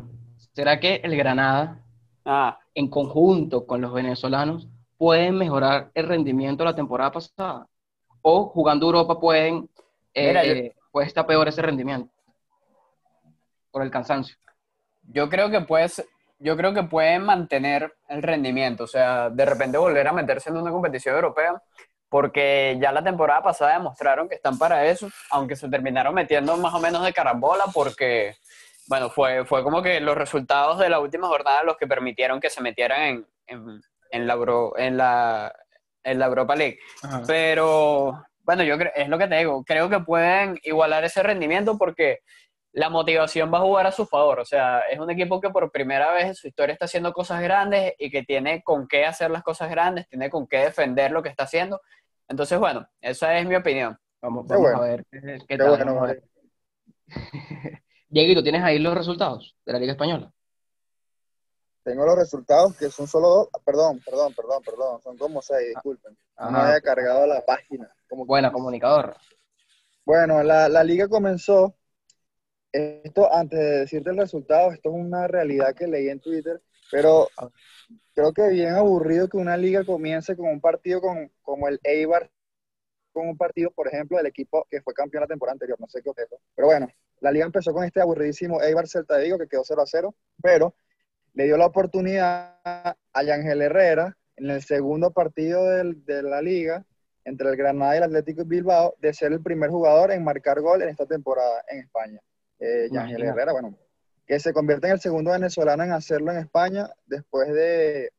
¿será 0.53 0.79
que 0.79 0.95
el 1.03 1.17
Granada, 1.17 1.81
Ah, 2.27 2.57
en 2.73 2.89
conjunto 2.89 3.67
con 3.67 3.81
los 3.81 3.93
venezolanos, 3.93 4.67
pueden 4.97 5.37
mejorar 5.37 5.91
el 5.93 6.07
rendimiento 6.07 6.63
de 6.63 6.69
la 6.71 6.75
temporada 6.75 7.11
pasada? 7.11 7.67
¿O 8.21 8.45
jugando 8.47 8.85
Europa 8.87 9.19
pueden, 9.19 9.69
eh, 10.13 10.27
Mira, 10.29 10.43
yo- 10.45 10.53
eh, 10.53 10.75
puede 10.91 11.05
estar 11.07 11.27
peor 11.27 11.47
ese 11.49 11.61
rendimiento? 11.61 12.09
Por 13.69 13.83
el 13.83 13.91
cansancio. 13.91 14.37
yo 15.11 15.29
creo 15.29 15.51
que 15.51 15.59
puedes, 15.61 16.03
yo 16.39 16.55
creo 16.57 16.73
que 16.73 16.83
pueden 16.83 17.23
mantener 17.25 17.93
el 18.07 18.23
rendimiento, 18.23 18.85
o 18.85 18.87
sea, 18.87 19.29
de 19.29 19.45
repente 19.45 19.77
volver 19.77 20.07
a 20.07 20.13
meterse 20.13 20.49
en 20.49 20.57
una 20.57 20.71
competición 20.71 21.13
europea, 21.15 21.61
porque 22.09 22.77
ya 22.79 22.91
la 22.91 23.03
temporada 23.03 23.41
pasada 23.43 23.73
demostraron 23.73 24.29
que 24.29 24.35
están 24.35 24.57
para 24.57 24.85
eso, 24.85 25.09
aunque 25.31 25.55
se 25.55 25.69
terminaron 25.69 26.13
metiendo 26.13 26.55
más 26.57 26.73
o 26.73 26.79
menos 26.79 27.03
de 27.03 27.13
carambola, 27.13 27.65
porque, 27.73 28.35
bueno, 28.87 29.09
fue, 29.09 29.45
fue 29.45 29.63
como 29.63 29.81
que 29.81 29.99
los 29.99 30.15
resultados 30.17 30.79
de 30.79 30.89
la 30.89 30.99
última 30.99 31.27
jornada 31.27 31.63
los 31.63 31.77
que 31.77 31.87
permitieron 31.87 32.39
que 32.39 32.49
se 32.49 32.61
metieran 32.61 33.01
en, 33.01 33.27
en, 33.47 33.81
en 34.11 34.27
la, 34.27 34.33
Euro- 34.35 34.77
en, 34.77 34.97
la, 34.97 35.53
en 36.03 36.19
la 36.19 36.25
Europa 36.27 36.55
League. 36.55 36.79
Pero 37.27 38.23
bueno, 38.43 38.63
yo 38.63 38.77
creo, 38.77 38.91
es 38.95 39.09
lo 39.09 39.17
que 39.17 39.27
te 39.27 39.35
digo, 39.37 39.63
creo 39.65 39.89
que 39.89 39.99
pueden 39.99 40.59
igualar 40.63 41.03
ese 41.03 41.23
rendimiento 41.23 41.77
porque 41.77 42.19
la 42.77 42.89
motivación 42.89 43.53
va 43.53 43.59
a 43.59 43.61
jugar 43.61 43.87
a 43.87 43.91
su 43.93 44.05
favor. 44.05 44.39
O 44.41 44.45
sea, 44.45 44.81
es 44.91 44.99
un 44.99 45.09
equipo 45.09 45.39
que 45.39 45.49
por 45.49 45.71
primera 45.71 46.11
vez 46.11 46.25
en 46.25 46.35
su 46.35 46.47
historia 46.47 46.73
está 46.73 46.85
haciendo 46.85 47.13
cosas 47.13 47.41
grandes 47.41 47.93
y 47.97 48.11
que 48.11 48.23
tiene 48.23 48.63
con 48.63 48.85
qué 48.85 49.05
hacer 49.05 49.31
las 49.31 49.43
cosas 49.43 49.69
grandes, 49.69 50.09
tiene 50.09 50.29
con 50.29 50.45
qué 50.45 50.57
defender 50.57 51.11
lo 51.11 51.23
que 51.23 51.29
está 51.29 51.45
haciendo. 51.45 51.79
Entonces, 52.27 52.59
bueno, 52.59 52.85
esa 52.99 53.37
es 53.37 53.47
mi 53.47 53.55
opinión. 53.55 53.97
Vamos, 54.21 54.45
Qué 54.45 54.53
vamos 54.55 54.71
bueno. 54.71 54.83
a 54.83 54.87
ver 54.87 55.05
qué, 55.09 55.21
qué 55.21 55.39
Qué 55.47 55.57
tal. 55.57 55.69
bueno. 55.69 56.13
Dieguito, 58.09 58.43
¿tienes 58.43 58.61
ahí 58.63 58.77
los 58.79 58.93
resultados 58.93 59.55
de 59.65 59.71
la 59.73 59.79
Liga 59.79 59.93
Española? 59.93 60.31
Tengo 61.83 62.05
los 62.05 62.17
resultados 62.17 62.75
que 62.75 62.89
son 62.89 63.07
solo 63.07 63.27
dos. 63.29 63.47
Perdón, 63.63 64.01
perdón, 64.03 64.33
perdón, 64.33 64.61
perdón. 64.65 65.01
Son 65.01 65.17
como 65.17 65.41
seis, 65.41 65.69
disculpen. 65.69 66.17
No 66.39 66.45
Ajá. 66.47 66.67
había 66.67 66.81
cargado 66.81 67.25
la 67.25 67.45
página. 67.45 67.89
Como 68.09 68.25
Buena, 68.25 68.51
comunicador. 68.51 69.15
Bueno, 70.03 70.43
la, 70.43 70.67
la 70.67 70.83
liga 70.83 71.07
comenzó. 71.07 71.75
Esto, 72.75 73.33
antes 73.33 73.57
de 73.57 73.79
decirte 73.79 74.09
el 74.09 74.17
resultado, 74.17 74.71
esto 74.71 74.89
es 74.89 74.95
una 74.95 75.27
realidad 75.27 75.73
que 75.73 75.87
leí 75.87 76.09
en 76.09 76.19
Twitter, 76.19 76.61
pero 76.91 77.27
creo 78.13 78.33
que 78.33 78.49
bien 78.49 78.73
aburrido 78.73 79.29
que 79.29 79.37
una 79.37 79.55
liga 79.55 79.85
comience 79.85 80.35
con 80.35 80.47
un 80.47 80.59
partido 80.59 80.99
con, 80.99 81.31
como 81.41 81.69
el 81.69 81.79
Eibar, 81.83 82.29
con 83.13 83.29
un 83.29 83.37
partido, 83.37 83.71
por 83.71 83.87
ejemplo, 83.87 84.17
del 84.17 84.25
equipo 84.25 84.67
que 84.69 84.81
fue 84.81 84.93
campeón 84.93 85.21
la 85.21 85.27
temporada 85.27 85.53
anterior, 85.53 85.79
no 85.79 85.87
sé 85.87 86.01
qué 86.01 86.09
objeto. 86.09 86.37
Pero 86.53 86.67
bueno, 86.67 86.89
la 87.21 87.31
liga 87.31 87.45
empezó 87.45 87.71
con 87.71 87.85
este 87.85 88.01
aburridísimo 88.01 88.61
Eibar 88.61 88.87
Celta 88.89 89.15
de 89.15 89.23
Vigo 89.23 89.37
que 89.37 89.47
quedó 89.47 89.63
0 89.63 89.81
a 89.81 89.85
0, 89.85 90.13
pero 90.41 90.75
le 91.33 91.45
dio 91.45 91.55
la 91.55 91.67
oportunidad 91.67 92.59
a 92.65 93.23
Yangel 93.23 93.61
Herrera 93.61 94.17
en 94.35 94.49
el 94.49 94.61
segundo 94.61 95.11
partido 95.11 95.63
del- 95.69 96.03
de 96.05 96.23
la 96.23 96.41
liga 96.41 96.85
entre 97.23 97.49
el 97.49 97.55
Granada 97.55 97.93
y 97.95 97.97
el 97.99 98.03
Atlético 98.03 98.43
Bilbao 98.43 98.95
de 98.99 99.13
ser 99.13 99.31
el 99.31 99.41
primer 99.41 99.69
jugador 99.69 100.11
en 100.11 100.25
marcar 100.25 100.59
gol 100.59 100.81
en 100.81 100.89
esta 100.89 101.05
temporada 101.05 101.63
en 101.69 101.79
España. 101.79 102.19
Eh, 102.59 102.89
Yangel 102.91 103.19
Imagínate. 103.19 103.27
Herrera, 103.27 103.51
bueno, 103.53 103.77
que 104.25 104.39
se 104.39 104.53
convierte 104.53 104.87
en 104.87 104.93
el 104.93 104.99
segundo 104.99 105.31
venezolano 105.31 105.83
en 105.83 105.91
hacerlo 105.91 106.31
en 106.31 106.39
España 106.39 106.89
después 107.05 107.53
de 107.53 108.11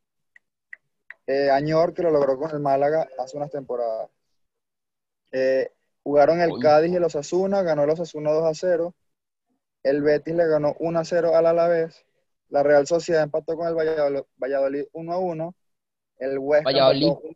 eh, 1.26 1.50
Añor, 1.50 1.92
que 1.92 2.02
lo 2.02 2.10
logró 2.10 2.38
con 2.38 2.50
el 2.50 2.60
Málaga 2.60 3.08
hace 3.18 3.36
unas 3.36 3.50
temporadas. 3.50 4.08
Eh, 5.32 5.70
jugaron 6.02 6.40
el 6.40 6.52
Oye. 6.52 6.62
Cádiz 6.62 6.92
y 6.92 6.96
el 6.96 7.04
Osasuna, 7.04 7.62
ganó 7.62 7.82
el 7.84 7.90
Osasuna 7.90 8.30
2 8.30 8.44
a 8.44 8.54
0. 8.54 8.94
El 9.82 10.02
Betis 10.02 10.34
le 10.34 10.46
ganó 10.46 10.76
1 10.78 10.98
a 10.98 11.04
0 11.04 11.36
al 11.36 11.46
Alavés. 11.46 12.04
La 12.48 12.62
Real 12.62 12.86
Sociedad 12.86 13.24
empató 13.24 13.56
con 13.56 13.66
el 13.66 13.74
Valladolid, 13.74 14.20
Valladolid 14.36 14.84
1 14.92 15.12
a 15.12 15.18
1. 15.18 15.54
El 16.18 16.38
Huesca 16.38 16.70
Valladolid. 16.70 17.08
empató, 17.08 17.28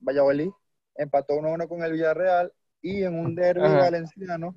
Valladolid 0.00 0.50
empató 0.94 1.36
1 1.36 1.48
a 1.48 1.52
1 1.52 1.68
con 1.68 1.82
el 1.82 1.92
Villarreal. 1.92 2.52
Y 2.80 3.02
en 3.02 3.14
un 3.18 3.34
derbi 3.34 3.66
Ajá. 3.66 3.78
valenciano, 3.80 4.54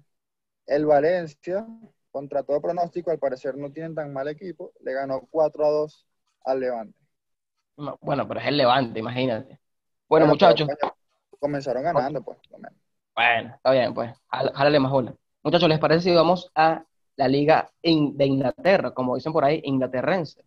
el 0.71 0.85
Valencia, 0.85 1.67
contra 2.11 2.43
todo 2.43 2.61
pronóstico, 2.61 3.11
al 3.11 3.19
parecer 3.19 3.57
no 3.57 3.71
tienen 3.71 3.93
tan 3.95 4.11
mal 4.13 4.27
equipo, 4.27 4.71
le 4.81 4.93
ganó 4.93 5.27
4 5.29 5.65
a 5.65 5.69
2 5.69 6.05
al 6.45 6.59
Levante. 6.59 6.97
No, 7.77 7.97
Bueno, 8.01 8.27
pero 8.27 8.39
es 8.39 8.47
el 8.47 8.57
Levante, 8.57 8.99
imagínate. 8.99 9.59
Bueno, 10.07 10.25
Bueno, 10.25 10.27
muchachos, 10.27 10.67
comenzaron 11.39 11.83
ganando, 11.83 12.21
pues. 12.23 12.37
por 12.39 12.51
lo 12.51 12.57
menos. 12.59 12.77
bueno, 13.15 13.53
está 13.55 13.71
bien, 13.71 13.93
pues, 13.93 14.11
jál- 14.31 14.53
jálale 14.53 14.79
más 14.79 14.91
bola. 14.91 15.13
Muchachos, 15.43 15.69
¿les 15.69 15.79
parece 15.79 16.09
si 16.09 16.15
vamos 16.15 16.51
a 16.55 16.83
la 17.17 17.27
Liga 17.27 17.69
in- 17.81 18.15
de 18.17 18.25
Inglaterra, 18.25 18.93
como 18.93 19.15
dicen 19.15 19.33
por 19.33 19.43
ahí, 19.43 19.61
inglaterrense? 19.65 20.43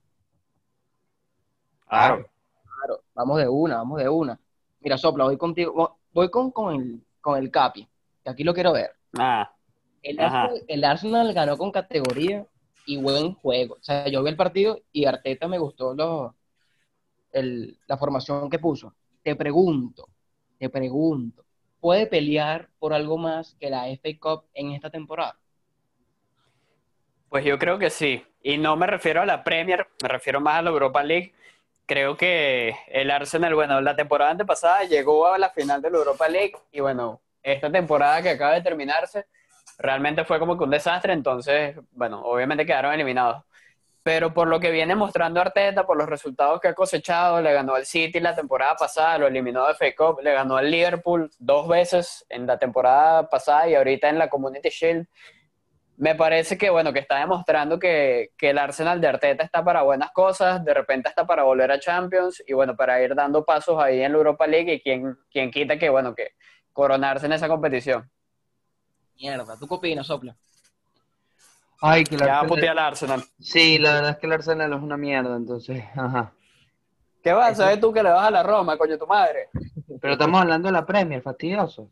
Claro. 1.89 2.27
Claro, 2.79 3.03
vamos 3.15 3.39
de 3.39 3.49
una, 3.49 3.77
vamos 3.77 3.99
de 4.01 4.09
una. 4.09 4.39
Mira, 4.81 4.97
Sopla, 4.99 5.25
voy 5.25 5.37
contigo, 5.37 5.73
vo- 5.75 5.97
voy 6.13 6.31
con, 6.31 6.51
con 6.51 6.75
el, 6.75 7.05
con 7.21 7.39
el 7.39 7.51
Capi, 7.51 7.89
que 8.23 8.31
aquí 8.31 8.45
lo 8.45 8.53
quiero 8.55 8.73
ver. 8.73 8.93
Ah, 9.19 9.54
El. 10.05 10.21
Arsenal, 10.21 10.63
el 10.69 10.85
Arsenal 10.85 11.33
ganó 11.35 11.57
con 11.59 11.73
categoría 11.73 12.47
y 12.87 12.97
buen 12.99 13.35
juego. 13.35 13.75
O 13.75 13.83
sea, 13.83 14.07
yo 14.09 14.23
vi 14.23 14.31
el 14.31 14.37
partido 14.37 14.81
y 14.93 15.07
Arteta 15.07 15.49
me 15.49 15.59
gustó 15.59 15.95
lo, 15.95 16.37
el- 17.33 17.79
la 17.87 17.97
formación 17.97 18.51
que 18.51 18.59
puso. 18.59 18.95
Te 19.23 19.35
pregunto, 19.37 20.09
te 20.59 20.69
pregunto, 20.69 21.45
¿puede 21.81 22.07
pelear 22.07 22.69
por 22.79 22.93
algo 22.93 23.17
más 23.19 23.55
que 23.59 23.71
la 23.71 23.89
FA 23.89 24.11
Cup 24.21 24.45
en 24.55 24.73
esta 24.73 24.91
temporada? 24.91 25.39
Pues 27.29 27.45
yo 27.45 27.59
creo 27.59 27.79
que 27.79 27.91
sí. 27.91 28.25
Y 28.43 28.59
no 28.59 28.77
me 28.77 28.87
refiero 28.87 29.23
a 29.23 29.27
la 29.27 29.43
Premier, 29.43 29.87
me 30.03 30.09
refiero 30.09 30.41
más 30.41 30.59
a 30.59 30.63
la 30.63 30.71
Europa 30.71 31.03
League. 31.03 31.35
Creo 31.87 32.17
que 32.17 32.77
el 32.89 33.11
Arsenal, 33.11 33.55
bueno, 33.55 33.81
la 33.81 33.97
temporada 33.97 34.31
antepasada 34.31 34.85
llegó 34.85 35.27
a 35.27 35.39
la 35.39 35.51
final 35.51 35.83
de 35.83 35.91
la 35.91 35.99
Europa 35.99 36.29
League 36.29 36.55
y 36.73 36.81
bueno, 36.81 37.21
esta 37.43 37.71
temporada 37.71 38.23
que 38.23 38.31
acaba 38.31 38.55
de 38.55 38.63
terminarse 38.63 39.27
realmente 39.79 40.25
fue 40.25 40.39
como 40.39 40.57
que 40.57 40.65
un 40.65 40.71
desastre, 40.71 41.13
entonces, 41.13 41.77
bueno, 41.93 42.23
obviamente 42.23 42.67
quedaron 42.67 42.93
eliminados. 42.93 43.45
Pero 44.05 44.35
por 44.35 44.49
lo 44.49 44.61
que 44.61 44.71
viene 44.71 44.95
mostrando 44.95 45.41
Arteta, 45.41 45.87
por 45.87 45.97
los 45.97 46.07
resultados 46.07 46.61
que 46.61 46.69
ha 46.69 46.75
cosechado, 46.75 47.41
le 47.41 47.55
ganó 47.55 47.75
al 47.75 47.87
City 47.87 48.21
la 48.21 48.35
temporada 48.35 48.77
pasada, 48.77 49.17
lo 49.17 49.27
eliminó 49.27 49.67
de 49.67 49.75
FA 49.75 49.95
Cup, 49.97 50.21
le 50.23 50.35
ganó 50.35 50.59
al 50.59 50.71
Liverpool 50.71 51.31
dos 51.39 51.67
veces 51.67 52.27
en 52.29 52.47
la 52.47 52.59
temporada 52.59 53.29
pasada 53.31 53.67
y 53.67 53.75
ahorita 53.75 54.11
en 54.11 54.19
la 54.19 54.29
Community 54.29 54.69
Shield. 54.69 55.07
Me 55.97 56.15
parece 56.15 56.59
que, 56.59 56.69
bueno, 56.69 56.93
que 56.93 56.99
está 56.99 57.19
demostrando 57.21 57.79
que, 57.79 58.33
que 58.37 58.51
el 58.51 58.59
Arsenal 58.59 59.01
de 59.01 59.09
Arteta 59.09 59.43
está 59.43 59.65
para 59.65 59.83
buenas 59.83 60.11
cosas, 60.13 60.63
de 60.63 60.75
repente 60.75 61.09
está 61.09 61.27
para 61.27 61.45
volver 61.45 61.71
a 61.73 61.81
Champions 61.81 62.43
y, 62.47 62.53
bueno, 62.53 62.77
para 62.77 63.01
ir 63.03 63.15
dando 63.15 63.45
pasos 63.45 63.81
ahí 63.83 64.03
en 64.03 64.13
la 64.13 64.19
Europa 64.19 64.47
League 64.47 64.71
y 64.75 64.81
quien, 64.83 65.17
quien 65.31 65.51
quita 65.51 65.79
que, 65.79 65.89
bueno, 65.89 66.15
que 66.15 66.33
coronarse 66.75 67.25
en 67.25 67.33
esa 67.33 67.49
competición. 67.49 68.11
Mierda, 69.19 69.57
¿tú 69.59 69.67
qué 69.69 69.75
opinas, 69.75 70.07
Sopla? 70.07 70.35
Ay, 71.81 72.05
que 72.05 72.15
el 72.15 72.21
Ya 72.23 72.27
va 72.27 72.33
a 72.33 72.41
Arsenal- 72.41 72.49
putear 72.49 72.79
al 72.79 72.85
Arsenal. 72.87 73.25
Sí, 73.41 73.79
la 73.79 73.95
verdad 73.95 74.11
es 74.13 74.17
que 74.19 74.27
el 74.27 74.33
Arsenal 74.33 74.73
es 74.73 74.81
una 74.83 74.97
mierda, 74.97 75.37
entonces, 75.37 75.85
ajá. 75.97 76.33
¿Qué 77.23 77.33
vas 77.33 77.53
a 77.53 77.55
saber 77.55 77.81
tú 77.81 77.93
que 77.93 78.03
le 78.03 78.11
vas 78.11 78.27
a 78.27 78.31
la 78.31 78.43
Roma, 78.43 78.77
coño, 78.77 78.99
tu 78.99 79.07
madre? 79.07 79.49
Pero 80.01 80.13
estamos 80.15 80.41
hablando 80.41 80.69
de 80.69 80.73
la 80.73 80.85
Premier, 80.85 81.23
fastidioso. 81.23 81.91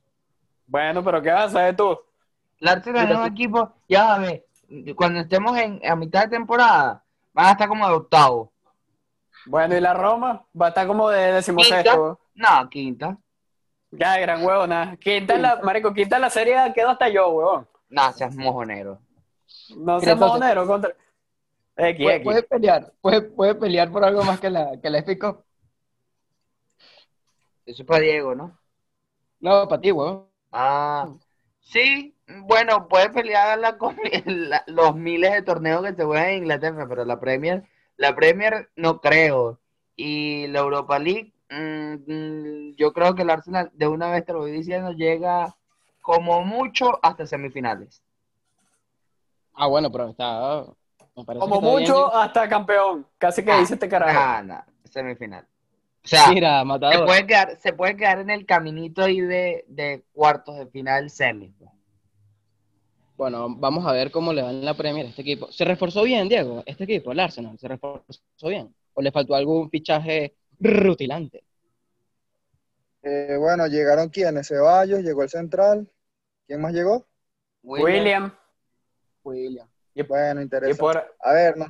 Bueno, 0.67 1.02
pero 1.02 1.21
¿qué 1.23 1.31
vas 1.31 1.47
a 1.47 1.50
saber 1.50 1.76
tú? 1.76 1.99
El 2.61 2.69
Arsenal 2.69 3.11
es 3.11 3.19
un 3.19 3.26
equipo, 3.26 3.73
ya 3.88 4.14
a 4.14 4.19
ver, 4.19 4.47
cuando 4.95 5.21
estemos 5.21 5.57
en, 5.59 5.81
a 5.87 5.97
mitad 5.97 6.23
de 6.25 6.29
temporada, 6.29 7.02
van 7.33 7.47
a 7.47 7.50
estar 7.52 7.69
como 7.69 7.87
de 7.87 7.95
octavo. 7.95 8.52
Bueno, 9.47 9.76
¿y 9.76 9.81
la 9.81 9.93
Roma? 9.95 10.45
Va 10.59 10.67
a 10.67 10.69
estar 10.69 10.87
como 10.87 11.09
de 11.09 11.33
decimosexto. 11.33 12.21
No, 12.35 12.69
quinta. 12.71 13.17
Ya, 13.92 14.18
gran 14.18 14.44
huevona. 14.44 14.96
Quinta 14.99 15.34
en 15.34 15.42
la, 15.42 15.61
marico, 15.62 15.92
quinta 15.94 16.16
en 16.16 16.22
la 16.22 16.30
serie 16.30 16.56
quedo 16.75 16.90
hasta 16.90 17.08
yo, 17.08 17.28
huevón. 17.28 17.68
No, 17.90 18.12
seas 18.12 18.34
mojonero. 18.34 18.99
No 19.76 20.00
seas 20.00 20.12
entonces- 20.14 20.18
mojonero 20.18 20.66
contra... 20.66 20.92
X, 21.75 22.04
¿Puede, 22.04 22.16
X. 22.16 22.25
puede 22.25 22.42
pelear, 22.42 22.92
puede, 23.00 23.22
puede 23.22 23.54
pelear 23.54 23.90
por 23.90 24.04
algo 24.04 24.22
más 24.25 24.38
que 24.40 24.50
la, 24.50 24.78
que 24.80 24.90
la? 24.90 24.99
Eso 24.99 25.42
es 27.64 27.84
para 27.84 28.00
Diego, 28.00 28.34
¿no? 28.34 28.58
No, 29.40 29.66
para 29.68 29.80
ti, 29.80 29.90
weón. 29.92 30.26
Ah, 30.50 31.08
sí, 31.61 32.14
bueno, 32.44 32.88
puede 32.88 33.08
pelear 33.11 33.58
la, 33.58 33.78
com- 33.78 33.96
la- 34.26 34.64
los 34.66 34.94
miles 34.94 35.32
de 35.32 35.42
torneos 35.42 35.82
que 35.82 35.94
se 35.94 36.04
juegan 36.04 36.28
en 36.28 36.38
Inglaterra, 36.42 36.87
pero 36.88 37.04
la 37.04 37.18
Premier, 37.20 37.64
la 37.96 38.14
Premier 38.14 38.70
no 38.76 39.00
creo. 39.00 39.58
Y 39.96 40.46
la 40.49 40.61
Europa 40.61 40.99
League, 40.99 41.32
mm, 41.52 41.94
mm, 42.12 42.75
yo 42.76 42.92
creo 42.92 43.14
que 43.14 43.23
el 43.23 43.30
Arsenal, 43.30 43.71
de 43.75 43.87
una 43.87 44.11
vez 44.11 44.25
te 44.25 44.32
lo 44.32 44.40
voy 44.40 44.50
diciendo, 44.52 44.92
llega 44.92 45.54
como 46.00 46.44
mucho 46.44 46.99
hasta 47.02 47.26
semifinales. 47.26 48.02
Ah, 49.54 49.66
bueno, 49.66 49.90
pero 49.92 50.09
está. 50.09 50.64
me 51.14 51.25
parece 51.25 51.40
Como 51.40 51.61
que 51.61 51.66
está 51.66 51.78
bien, 51.78 51.90
mucho 51.90 52.14
hasta 52.14 52.49
campeón. 52.49 53.06
Casi 53.18 53.44
que 53.44 53.52
Ah, 53.52 53.61
dice 53.61 53.75
este 53.75 53.88
carajo. 53.88 54.18
Ah, 54.18 54.42
no, 54.42 54.64
semifinal. 54.90 55.47
O 56.04 56.09
sea, 56.09 56.28
Mira, 56.30 56.64
se 56.90 56.99
puede 57.04 57.26
quedar, 57.26 57.56
se 57.61 57.73
puede 57.75 57.97
quedar 57.97 58.18
en 58.18 58.30
el 58.30 58.44
caminito 58.44 59.02
ahí 59.02 59.21
de, 59.21 59.64
de 59.68 60.02
cuartos 60.12 60.56
de 60.56 60.66
final 60.66 61.09
semi. 61.11 61.50
pues. 61.50 61.71
Bueno, 63.16 63.47
vamos 63.56 63.87
a 63.87 63.92
ver 63.92 64.11
cómo 64.11 64.32
le 64.32 64.42
va 64.42 64.50
en 64.50 64.64
la 64.64 64.75
Premier 64.75 65.06
a 65.06 65.11
este 65.11 65.23
equipo. 65.23 65.52
¿Se 65.52 65.64
reforzó 65.64 66.02
bien, 66.02 66.28
Diego? 66.28 66.64
Este 66.66 66.85
equipo, 66.85 67.12
el 67.12 67.21
Arsenal, 67.21 67.56
¿se 67.56 67.68
reforzó 67.68 68.49
bien? 68.49 68.75
¿O 68.94 69.02
le 69.02 69.12
faltó 69.12 69.37
algún 69.37 69.71
fichaje 69.71 70.35
rutilante? 70.62 71.45
Eh, 73.02 73.37
bueno, 73.38 73.66
llegaron 73.66 74.09
quienes, 74.09 74.49
Ceballos, 74.49 75.00
llegó 75.00 75.23
el 75.23 75.28
central. 75.28 75.90
¿Quién 76.47 76.61
más 76.61 76.73
llegó? 76.73 77.07
William. 77.62 78.33
William. 79.25 79.69
Bueno, 80.09 80.40
Y 80.40 80.45
interesante. 80.45 80.81
por, 80.81 81.16
A 81.21 81.33
ver, 81.33 81.57
no, 81.57 81.66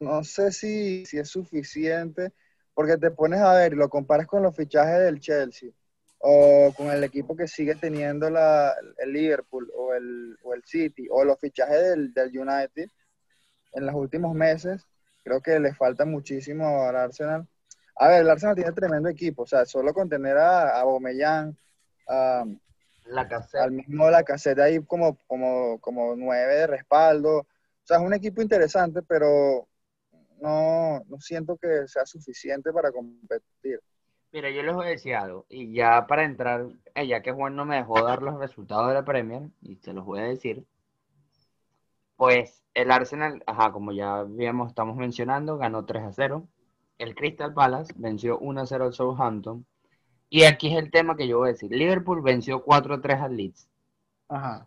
no 0.00 0.24
sé 0.24 0.52
si, 0.52 1.04
si 1.06 1.18
es 1.18 1.28
suficiente, 1.28 2.32
porque 2.74 2.96
te 2.96 3.10
pones 3.10 3.40
a 3.40 3.54
ver 3.54 3.72
y 3.72 3.76
lo 3.76 3.88
comparas 3.88 4.26
con 4.26 4.42
los 4.42 4.54
fichajes 4.54 5.00
del 5.00 5.20
Chelsea 5.20 5.70
o 6.18 6.72
con 6.76 6.88
el 6.90 7.02
equipo 7.02 7.36
que 7.36 7.48
sigue 7.48 7.74
teniendo 7.74 8.30
la, 8.30 8.74
el 8.98 9.12
Liverpool 9.12 9.70
o 9.74 9.92
el, 9.94 10.36
o 10.44 10.54
el 10.54 10.62
City 10.64 11.08
o 11.10 11.24
los 11.24 11.38
fichajes 11.40 11.82
del, 11.82 12.14
del 12.14 12.38
United 12.38 12.88
en 13.72 13.86
los 13.86 13.94
últimos 13.94 14.34
meses, 14.34 14.86
creo 15.24 15.40
que 15.40 15.58
le 15.58 15.74
falta 15.74 16.04
muchísimo 16.04 16.84
al 16.84 16.96
Arsenal. 16.96 17.48
A 18.02 18.08
ver, 18.08 18.22
el 18.22 18.30
Arsenal 18.30 18.56
tiene 18.56 18.72
tremendo 18.72 19.08
equipo, 19.08 19.44
o 19.44 19.46
sea, 19.46 19.64
solo 19.64 19.94
con 19.94 20.08
tener 20.08 20.36
a, 20.36 20.76
a 20.76 20.80
Aubameyang, 20.80 21.56
a, 22.08 22.44
La 23.04 23.28
caseta. 23.28 23.62
al 23.62 23.70
mismo 23.70 24.10
la 24.10 24.24
caseta 24.24 24.64
ahí 24.64 24.84
como, 24.84 25.16
como, 25.28 25.78
como 25.78 26.16
nueve 26.16 26.52
de 26.52 26.66
respaldo. 26.66 27.38
O 27.38 27.46
sea, 27.84 27.98
es 27.98 28.02
un 28.02 28.12
equipo 28.12 28.42
interesante, 28.42 29.02
pero 29.02 29.68
no, 30.40 31.00
no 31.06 31.20
siento 31.20 31.56
que 31.56 31.86
sea 31.86 32.04
suficiente 32.04 32.72
para 32.72 32.90
competir. 32.90 33.80
Mira, 34.32 34.50
yo 34.50 34.64
les 34.64 34.74
voy 34.74 34.86
a 34.86 34.90
decir 34.90 35.14
algo, 35.14 35.46
y 35.48 35.72
ya 35.72 36.04
para 36.08 36.24
entrar, 36.24 36.66
eh, 36.96 37.06
ya 37.06 37.22
que 37.22 37.30
Juan 37.30 37.54
no 37.54 37.64
me 37.64 37.76
dejó 37.76 38.02
dar 38.02 38.20
los 38.20 38.36
resultados 38.40 38.88
de 38.88 38.94
la 38.94 39.04
Premier, 39.04 39.42
y 39.60 39.76
se 39.76 39.92
los 39.92 40.04
voy 40.04 40.18
a 40.18 40.24
decir, 40.24 40.66
pues 42.16 42.64
el 42.74 42.90
Arsenal, 42.90 43.44
ajá, 43.46 43.70
como 43.70 43.92
ya 43.92 44.16
habíamos, 44.16 44.70
estamos 44.70 44.96
mencionando, 44.96 45.56
ganó 45.56 45.84
3 45.84 46.02
a 46.02 46.12
0, 46.12 46.48
el 46.98 47.14
Crystal 47.14 47.52
Palace 47.52 47.92
venció 47.96 48.38
1 48.38 48.60
a 48.60 48.66
0 48.66 48.84
al 48.86 48.92
Southampton, 48.92 49.66
y 50.28 50.44
aquí 50.44 50.72
es 50.72 50.78
el 50.78 50.90
tema 50.90 51.16
que 51.16 51.28
yo 51.28 51.38
voy 51.38 51.48
a 51.48 51.52
decir, 51.52 51.70
Liverpool 51.70 52.22
venció 52.22 52.62
4 52.62 52.94
a 52.94 53.00
3 53.00 53.20
al 53.20 53.36
Leeds. 53.36 53.68
Ajá. 54.28 54.66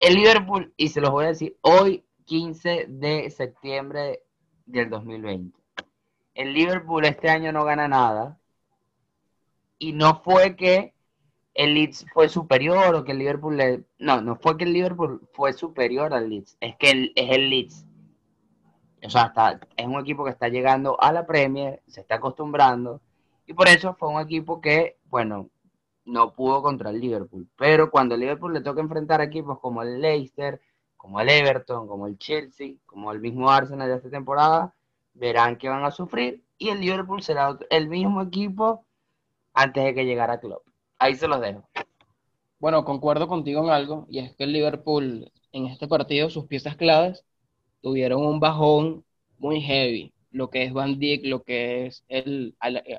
El 0.00 0.14
Liverpool, 0.14 0.74
y 0.76 0.88
se 0.88 1.00
los 1.00 1.10
voy 1.10 1.24
a 1.24 1.28
decir, 1.28 1.56
hoy 1.62 2.04
15 2.26 2.86
de 2.88 3.30
septiembre 3.30 4.22
del 4.66 4.90
2020. 4.90 5.56
El 6.34 6.52
Liverpool 6.52 7.04
este 7.06 7.30
año 7.30 7.50
no 7.52 7.64
gana 7.64 7.88
nada. 7.88 8.38
Y 9.78 9.92
no 9.92 10.20
fue 10.22 10.56
que 10.56 10.92
el 11.54 11.74
Leeds 11.74 12.06
fue 12.12 12.28
superior 12.28 12.94
o 12.94 13.04
que 13.04 13.12
el 13.12 13.18
Liverpool 13.18 13.56
le... 13.56 13.84
No, 13.98 14.20
no 14.20 14.36
fue 14.36 14.56
que 14.58 14.64
el 14.64 14.72
Liverpool 14.72 15.26
fue 15.32 15.52
superior 15.54 16.12
al 16.12 16.28
Leeds. 16.28 16.56
Es 16.60 16.76
que 16.76 16.90
el- 16.90 17.12
es 17.16 17.30
el 17.30 17.48
Leeds. 17.48 17.85
O 19.06 19.10
sea, 19.10 19.26
está, 19.26 19.60
es 19.76 19.86
un 19.86 20.00
equipo 20.00 20.24
que 20.24 20.30
está 20.30 20.48
llegando 20.48 21.00
a 21.00 21.12
la 21.12 21.26
Premier, 21.26 21.82
se 21.86 22.00
está 22.00 22.16
acostumbrando. 22.16 23.00
Y 23.46 23.54
por 23.54 23.68
eso 23.68 23.94
fue 23.94 24.08
un 24.08 24.20
equipo 24.20 24.60
que, 24.60 24.98
bueno, 25.04 25.48
no 26.04 26.32
pudo 26.34 26.62
contra 26.62 26.90
el 26.90 27.00
Liverpool. 27.00 27.48
Pero 27.56 27.90
cuando 27.90 28.14
el 28.14 28.22
Liverpool 28.22 28.52
le 28.52 28.62
toca 28.62 28.80
enfrentar 28.80 29.20
equipos 29.20 29.60
como 29.60 29.82
el 29.82 30.00
Leicester, 30.00 30.60
como 30.96 31.20
el 31.20 31.28
Everton, 31.28 31.86
como 31.86 32.08
el 32.08 32.18
Chelsea, 32.18 32.74
como 32.84 33.12
el 33.12 33.20
mismo 33.20 33.48
Arsenal 33.50 33.88
de 33.88 33.96
esta 33.96 34.10
temporada, 34.10 34.74
verán 35.14 35.56
que 35.56 35.68
van 35.68 35.84
a 35.84 35.90
sufrir 35.92 36.42
y 36.58 36.70
el 36.70 36.80
Liverpool 36.80 37.22
será 37.22 37.56
el 37.70 37.88
mismo 37.88 38.22
equipo 38.22 38.84
antes 39.54 39.84
de 39.84 39.94
que 39.94 40.04
llegara 40.04 40.40
Klopp. 40.40 40.66
Ahí 40.98 41.14
se 41.14 41.28
los 41.28 41.40
dejo. 41.40 41.68
Bueno, 42.58 42.84
concuerdo 42.84 43.28
contigo 43.28 43.62
en 43.62 43.70
algo, 43.70 44.06
y 44.08 44.18
es 44.18 44.34
que 44.34 44.44
el 44.44 44.52
Liverpool 44.52 45.30
en 45.52 45.66
este 45.66 45.86
partido, 45.88 46.30
sus 46.30 46.46
piezas 46.46 46.76
claves, 46.76 47.24
tuvieron 47.80 48.24
un 48.24 48.40
bajón 48.40 49.04
muy 49.38 49.60
heavy. 49.60 50.12
Lo 50.30 50.50
que 50.50 50.64
es 50.64 50.72
Van 50.72 50.98
Dijk, 50.98 51.24
lo 51.26 51.42
que 51.42 51.86
es 51.86 52.04
el 52.08 52.54
Al- 52.58 52.82
eh, 52.86 52.98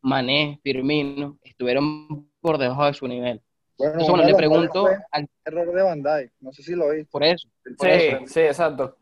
Mané, 0.00 0.60
Firmino, 0.64 1.38
estuvieron 1.42 2.28
por 2.40 2.58
debajo 2.58 2.86
de 2.86 2.94
su 2.94 3.06
nivel. 3.06 3.40
Bueno, 3.78 3.92
Entonces, 3.92 4.08
uno 4.12 4.22
bueno, 4.22 4.28
le 4.28 4.36
pregunto, 4.36 4.82
fue 4.82 4.98
al- 5.12 5.28
error 5.44 5.72
de 5.74 5.82
Van 5.82 6.02
Dijk. 6.02 6.32
No 6.40 6.52
sé 6.52 6.62
si 6.62 6.74
lo 6.74 6.90
viste. 6.90 7.10
por 7.10 7.22
eso, 7.22 7.48
por 7.76 7.88
sí, 7.88 7.94
eso. 7.94 8.26
sí, 8.26 8.40
exacto. 8.40 8.96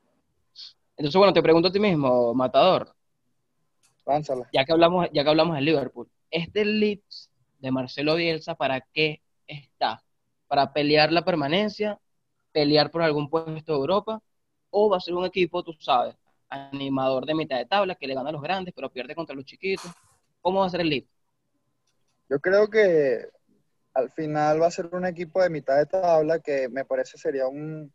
Entonces, 0.97 1.17
bueno, 1.17 1.33
te 1.33 1.43
pregunto 1.43 1.69
a 1.69 1.73
ti 1.73 1.81
mismo, 1.81 2.35
Matador, 2.35 2.95
Lánzala. 4.07 4.49
ya 4.53 4.65
que 4.65 4.73
hablamos, 4.73 5.09
ya 5.13 5.23
que 5.25 5.31
hablamos 5.31 5.55
de 5.57 5.63
Liverpool, 5.63 6.09
¿este 6.31 6.65
Leeds 6.65 7.31
de 7.59 7.71
Marcelo 7.71 8.17
Bielsa 8.17 8.55
para 8.55 8.81
qué 8.93 9.23
está? 9.47 10.03
¿Para 10.49 10.73
pelear 10.73 11.13
la 11.13 11.25
permanencia? 11.25 11.99
¿Pelear 12.53 12.91
por 12.91 13.03
algún 13.03 13.31
puesto 13.31 13.73
de 13.73 13.79
Europa? 13.79 14.21
¿O 14.71 14.89
va 14.91 14.97
a 14.99 15.01
ser 15.01 15.15
un 15.15 15.25
equipo, 15.25 15.63
tú 15.63 15.73
sabes, 15.75 16.17
animador 16.49 17.27
de 17.27 17.35
mitad 17.35 17.59
de 17.59 17.67
tabla 17.67 17.95
que 17.97 18.07
le 18.07 18.15
gana 18.15 18.31
a 18.31 18.33
los 18.33 18.43
grandes 18.43 18.75
pero 18.75 18.91
pierde 18.93 19.15
contra 19.15 19.35
los 19.37 19.45
chiquitos? 19.45 19.93
¿Cómo 20.41 20.61
va 20.61 20.67
a 20.67 20.71
ser 20.71 20.81
el 20.83 20.89
Leeds? 20.91 21.11
Yo 22.29 22.41
creo 22.41 22.69
que 22.71 23.27
al 23.95 24.11
final 24.11 24.63
va 24.63 24.69
a 24.69 24.71
ser 24.71 24.89
un 24.95 25.07
equipo 25.07 25.43
de 25.43 25.51
mitad 25.51 25.79
de 25.79 25.87
tabla 25.87 26.41
que 26.41 26.69
me 26.69 26.85
parece 26.85 27.19
sería 27.19 27.49
un, 27.49 27.93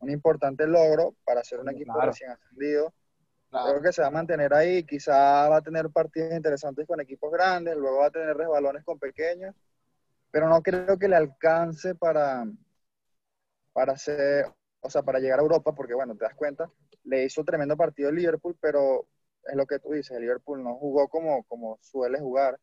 un 0.00 0.10
importante 0.10 0.66
logro 0.66 1.16
para 1.24 1.44
ser 1.44 1.60
un 1.60 1.70
equipo 1.70 1.92
Claro. 1.94 2.12
recién 2.12 2.30
ascendido. 2.32 2.94
Creo 3.50 3.82
que 3.82 3.92
se 3.92 4.02
va 4.02 4.08
a 4.08 4.12
mantener 4.12 4.54
ahí, 4.54 4.84
quizá 4.84 5.48
va 5.48 5.58
a 5.58 5.62
tener 5.62 5.90
partidos 5.90 6.34
interesantes 6.34 6.86
con 6.86 7.00
equipos 7.00 7.32
grandes, 7.32 7.76
luego 7.76 7.98
va 8.00 8.06
a 8.08 8.10
tener 8.10 8.36
resbalones 8.36 8.84
con 8.84 8.98
pequeños, 8.98 9.54
pero 10.30 10.48
no 10.48 10.62
creo 10.62 10.98
que 10.98 11.08
le 11.08 11.16
alcance 11.16 11.94
para, 11.96 12.44
para 13.72 13.92
hacer, 13.92 14.46
o 14.80 14.90
sea, 14.90 15.02
para 15.02 15.18
llegar 15.18 15.38
a 15.38 15.42
Europa, 15.42 15.74
porque 15.74 15.94
bueno, 15.94 16.14
te 16.14 16.24
das 16.24 16.34
cuenta, 16.34 16.70
le 17.04 17.24
hizo 17.24 17.44
tremendo 17.44 17.76
partido 17.76 18.10
el 18.10 18.16
Liverpool, 18.16 18.56
pero 18.60 19.06
es 19.44 19.56
lo 19.56 19.66
que 19.66 19.78
tú 19.78 19.92
dices, 19.92 20.12
el 20.12 20.22
Liverpool 20.22 20.62
no 20.62 20.74
jugó 20.76 21.08
como, 21.08 21.42
como 21.44 21.78
suele 21.80 22.20
jugar, 22.20 22.58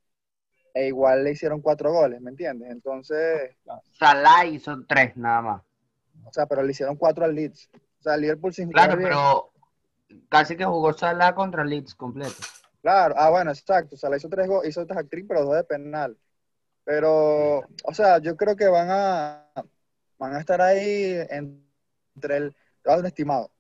e 0.74 0.88
igual 0.88 1.24
le 1.24 1.32
hicieron 1.32 1.62
cuatro 1.62 1.92
goles, 1.92 2.22
¿me 2.22 2.32
entiendes? 2.32 2.70
Entonces, 2.70 3.56
Salah 3.98 4.46
hizo 4.46 4.84
tres 4.88 5.16
nada 5.16 5.42
más. 5.42 5.62
o 6.26 6.34
sea, 6.34 6.46
pero 6.46 6.64
le 6.64 6.72
hicieron 6.72 6.98
cuatro 6.98 7.24
al 7.24 7.34
Leeds. 7.34 7.70
O 8.00 8.04
sea, 8.04 8.16
el 8.16 8.22
Liverpool 8.22 8.54
sin 8.54 8.70
Claro, 8.70 8.98
pero 8.98 9.52
casi 10.30 10.58
que 10.58 10.66
jugó 10.66 10.94
Salah 10.94 11.34
contra 11.34 11.64
el 11.64 11.70
Leeds 11.70 11.96
completo. 11.96 12.36
Claro, 12.82 13.16
ah, 13.18 13.30
bueno, 13.30 13.52
exacto. 13.52 13.96
Le 14.10 14.18
hizo 14.18 14.30
tres 14.30 14.48
goles, 14.48 14.70
hizo 14.70 14.86
tres 14.86 15.00
actriz, 15.00 15.26
pero 15.28 15.46
dos 15.46 15.56
de 15.56 15.64
penal. 15.64 16.18
Pero, 16.84 17.60
o 17.84 17.94
sea, 17.94 18.20
yo 18.20 18.36
creo 18.36 18.56
que 18.56 18.68
van 18.68 18.90
a, 18.92 19.48
van 20.20 20.36
a 20.36 20.40
estar 20.40 20.62
ahí 20.62 21.16
entre 22.16 22.38
el, 22.38 22.56
te 22.84 22.98
un 22.98 23.06
estimado, 23.06 23.52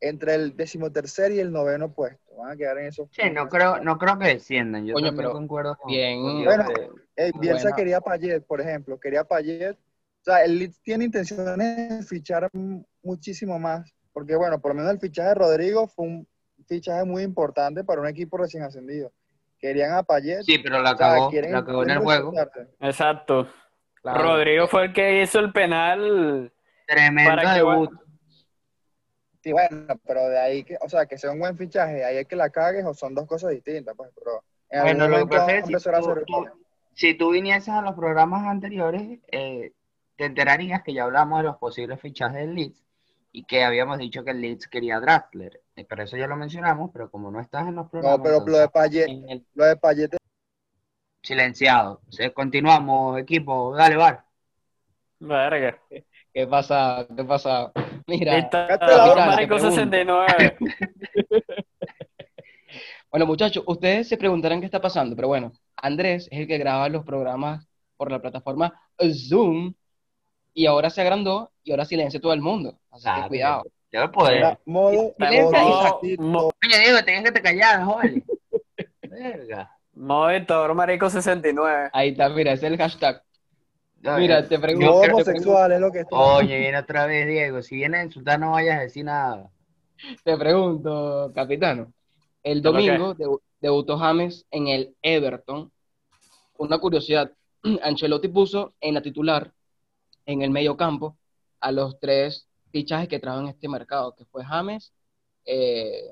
entre 0.00 0.34
el 0.34 0.56
decimotercer 0.56 1.32
y 1.32 1.40
el 1.40 1.52
noveno 1.52 1.92
puesto. 1.92 2.18
Van 2.36 2.52
a 2.52 2.56
quedar 2.56 2.78
en 2.78 2.86
esos. 2.86 3.08
Sí, 3.12 3.22
no 3.30 3.48
creo, 3.48 3.80
no 3.80 3.98
creo 3.98 4.18
que 4.18 4.26
desciendan. 4.28 4.86
Yo 4.86 4.94
también 4.94 5.16
pero 5.16 5.32
concuerdo 5.32 5.76
con, 5.76 5.90
bien, 5.90 6.22
con 6.22 6.44
Bueno, 6.44 6.64
Diego 6.68 6.94
que- 6.94 7.00
Ey, 7.24 7.32
Bielsa 7.38 7.62
Buena. 7.64 7.76
quería 7.76 8.00
Payet, 8.00 8.46
por 8.46 8.60
ejemplo, 8.60 8.98
quería 8.98 9.24
Payet. 9.24 9.76
O 9.76 10.24
sea, 10.24 10.44
el 10.44 10.58
Leeds 10.58 10.80
tiene 10.82 11.04
intenciones 11.04 11.88
de 11.98 12.02
fichar 12.02 12.48
muchísimo 13.02 13.58
más, 13.58 13.92
porque 14.12 14.34
bueno, 14.36 14.58
por 14.60 14.70
lo 14.72 14.76
menos 14.76 14.92
el 14.92 15.00
fichaje 15.00 15.28
de 15.30 15.34
Rodrigo 15.34 15.86
fue 15.86 16.06
un 16.06 16.28
fichaje 16.66 17.04
muy 17.04 17.22
importante 17.22 17.84
para 17.84 18.00
un 18.00 18.06
equipo 18.06 18.36
recién 18.38 18.62
ascendido. 18.62 19.12
Querían 19.58 19.92
a 19.92 20.02
Payet. 20.02 20.42
Sí, 20.42 20.58
pero 20.58 20.80
la 20.80 20.92
o 20.92 20.96
sea, 20.96 21.08
cagó, 21.08 21.30
quieren- 21.30 21.52
la 21.52 21.64
cagó 21.64 21.82
en 21.82 21.90
el 21.90 21.98
juego. 21.98 22.32
Exacto. 22.80 23.48
Claro. 24.00 24.22
Rodrigo 24.22 24.66
fue 24.66 24.84
el 24.86 24.92
que 24.94 25.20
hizo 25.22 25.38
el 25.40 25.52
penal. 25.52 26.50
Tremendo 26.90 27.30
Para 27.30 27.54
que 27.54 27.58
debut. 27.60 27.90
Sí, 29.42 29.52
bueno, 29.52 29.94
pero 30.04 30.28
de 30.28 30.38
ahí 30.38 30.64
que, 30.64 30.76
o 30.80 30.88
sea, 30.88 31.06
que 31.06 31.16
sea 31.16 31.30
un 31.30 31.38
buen 31.38 31.56
fichaje, 31.56 32.04
ahí 32.04 32.16
es 32.18 32.26
que 32.26 32.34
la 32.36 32.50
cagues 32.50 32.84
o 32.84 32.92
son 32.92 33.14
dos 33.14 33.26
cosas 33.26 33.52
distintas, 33.52 33.94
pues, 33.96 34.10
pero 34.14 34.42
en 34.68 34.80
algún 34.80 34.98
Bueno, 34.98 35.18
lo 35.18 35.28
que 35.28 35.36
pasa 35.36 35.52
es 35.54 35.60
que 35.62 35.66
si 35.68 35.72
empezar 35.72 35.94
a 35.94 36.00
tú- 36.00 36.10
hacer 36.10 36.24
tú- 36.26 36.46
Si 36.92 37.14
tú 37.14 37.30
vinieses 37.30 37.68
a 37.68 37.80
los 37.80 37.94
programas 37.94 38.44
anteriores, 38.44 39.20
eh, 39.30 39.72
te 40.16 40.24
enterarías 40.24 40.82
que 40.82 40.92
ya 40.92 41.04
hablamos 41.04 41.38
de 41.38 41.44
los 41.44 41.56
posibles 41.56 42.00
fichajes 42.00 42.36
del 42.38 42.54
Leeds 42.54 42.82
y 43.32 43.44
que 43.44 43.62
habíamos 43.62 43.96
dicho 43.98 44.24
que 44.24 44.32
el 44.32 44.40
Leeds 44.40 44.66
quería 44.66 44.98
Draxler. 45.00 45.62
Eh, 45.76 45.86
Pero 45.88 46.02
eso 46.02 46.16
ya 46.16 46.26
lo 46.26 46.36
mencionamos, 46.36 46.90
pero 46.92 47.08
como 47.10 47.30
no 47.30 47.40
estás 47.40 47.68
en 47.68 47.76
los 47.76 47.88
programas, 47.88 48.18
No, 48.18 48.24
pero 48.24 48.44
lo 48.46 48.58
de 48.58 48.68
Payet, 48.68 49.06
el- 49.08 49.46
lo 49.54 49.64
de 49.64 49.76
Payet 49.76 50.16
silenciado. 51.22 52.02
Continuamos, 52.34 53.18
equipo, 53.20 53.74
dale, 53.76 53.96
Bar. 53.96 54.24
Verga. 55.20 55.78
¿Qué 56.32 56.46
pasa? 56.46 57.06
¿Qué 57.16 57.24
pasa? 57.24 57.72
Mira, 58.06 58.48
la 58.52 59.06
boca, 59.06 59.26
Marico 59.26 59.56
te 59.56 59.60
pregunto. 59.62 59.70
69. 59.70 60.56
Bueno, 63.10 63.26
muchachos, 63.26 63.64
ustedes 63.66 64.08
se 64.08 64.16
preguntarán 64.16 64.60
qué 64.60 64.66
está 64.66 64.80
pasando, 64.80 65.16
pero 65.16 65.26
bueno, 65.26 65.52
Andrés 65.74 66.28
es 66.30 66.38
el 66.38 66.46
que 66.46 66.58
graba 66.58 66.88
los 66.88 67.04
programas 67.04 67.66
por 67.96 68.12
la 68.12 68.20
plataforma 68.20 68.72
Zoom 69.12 69.74
y 70.54 70.66
ahora 70.66 70.90
se 70.90 71.00
agrandó 71.00 71.50
y 71.64 71.72
ahora 71.72 71.84
silencia 71.84 72.20
todo 72.20 72.32
el 72.32 72.40
mundo. 72.40 72.78
Así 72.90 73.04
que 73.04 73.10
Claro, 73.10 73.28
cuidado. 73.28 73.62
Yo 73.92 74.12
poder. 74.12 74.36
era 74.36 74.60
modo, 74.64 75.12
Silencio 75.16 76.16
modo 76.20 76.52
Oye, 76.64 76.78
Diego, 76.78 77.04
tienes 77.04 77.24
que 77.24 77.32
te 77.32 77.42
callar, 77.42 77.82
joder. 77.82 78.22
Verga. 79.02 79.76
Monitor 79.92 80.74
Marico 80.74 81.10
69. 81.10 81.90
Ahí 81.92 82.10
está, 82.10 82.28
mira, 82.28 82.52
ese 82.52 82.66
es 82.66 82.72
el 82.72 82.78
hashtag. 82.78 83.22
Mira, 84.02 84.46
te 84.48 84.58
pregunto. 84.58 84.92
homosexual 84.92 85.72
es 85.72 85.80
lo 85.80 85.92
que 85.92 86.00
está. 86.00 86.16
Oye, 86.16 86.58
viene 86.58 86.78
otra 86.78 87.06
vez 87.06 87.26
Diego. 87.26 87.62
Si 87.62 87.76
vienes 87.76 88.00
a 88.00 88.04
insultar, 88.04 88.40
no 88.40 88.52
vayas 88.52 88.78
a 88.78 88.82
decir 88.82 89.04
nada. 89.04 89.50
Te 90.24 90.36
pregunto, 90.36 91.30
capitano. 91.34 91.92
El 92.42 92.62
domingo 92.62 93.14
debu- 93.14 93.40
debutó 93.60 93.98
James 93.98 94.46
en 94.50 94.68
el 94.68 94.96
Everton. 95.02 95.70
Una 96.56 96.78
curiosidad, 96.78 97.30
Ancelotti 97.82 98.28
puso 98.28 98.72
en 98.80 98.94
la 98.94 99.02
titular, 99.02 99.52
en 100.24 100.42
el 100.42 100.50
medio 100.50 100.76
campo, 100.76 101.16
a 101.60 101.70
los 101.70 101.98
tres 102.00 102.46
fichajes 102.72 103.08
que 103.08 103.18
trajo 103.18 103.40
en 103.40 103.48
este 103.48 103.68
mercado, 103.68 104.14
que 104.14 104.24
fue 104.24 104.44
James, 104.44 104.92
eh, 105.44 106.10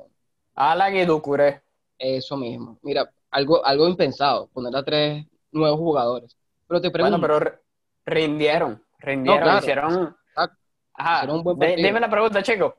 Alan 0.55 0.95
y 0.97 1.05
Ducuré. 1.07 1.63
eso 1.99 2.37
mismo. 2.37 2.79
Mira, 2.83 3.11
algo, 3.31 3.65
algo 3.65 3.89
impensado, 3.89 4.49
poner 4.49 4.77
a 4.77 4.83
tres 4.83 5.27
nuevos 5.53 5.79
jugadores. 5.79 6.37
Pero 6.67 6.81
te 6.83 6.91
pregunto, 6.91 7.19
Bueno, 7.19 7.41
pero 7.41 7.59
ri- 8.09 8.15
rindieron, 8.15 8.83
rindieron, 8.99 9.43
claro. 9.43 9.59
hicieron... 9.59 10.17
Ah, 10.37 10.49
Ajá, 10.95 11.17
hicieron 11.19 11.37
un 11.37 11.43
buen 11.45 11.59
dime 11.77 12.01
la 12.01 12.11
pregunta, 12.11 12.43
chico. 12.43 12.77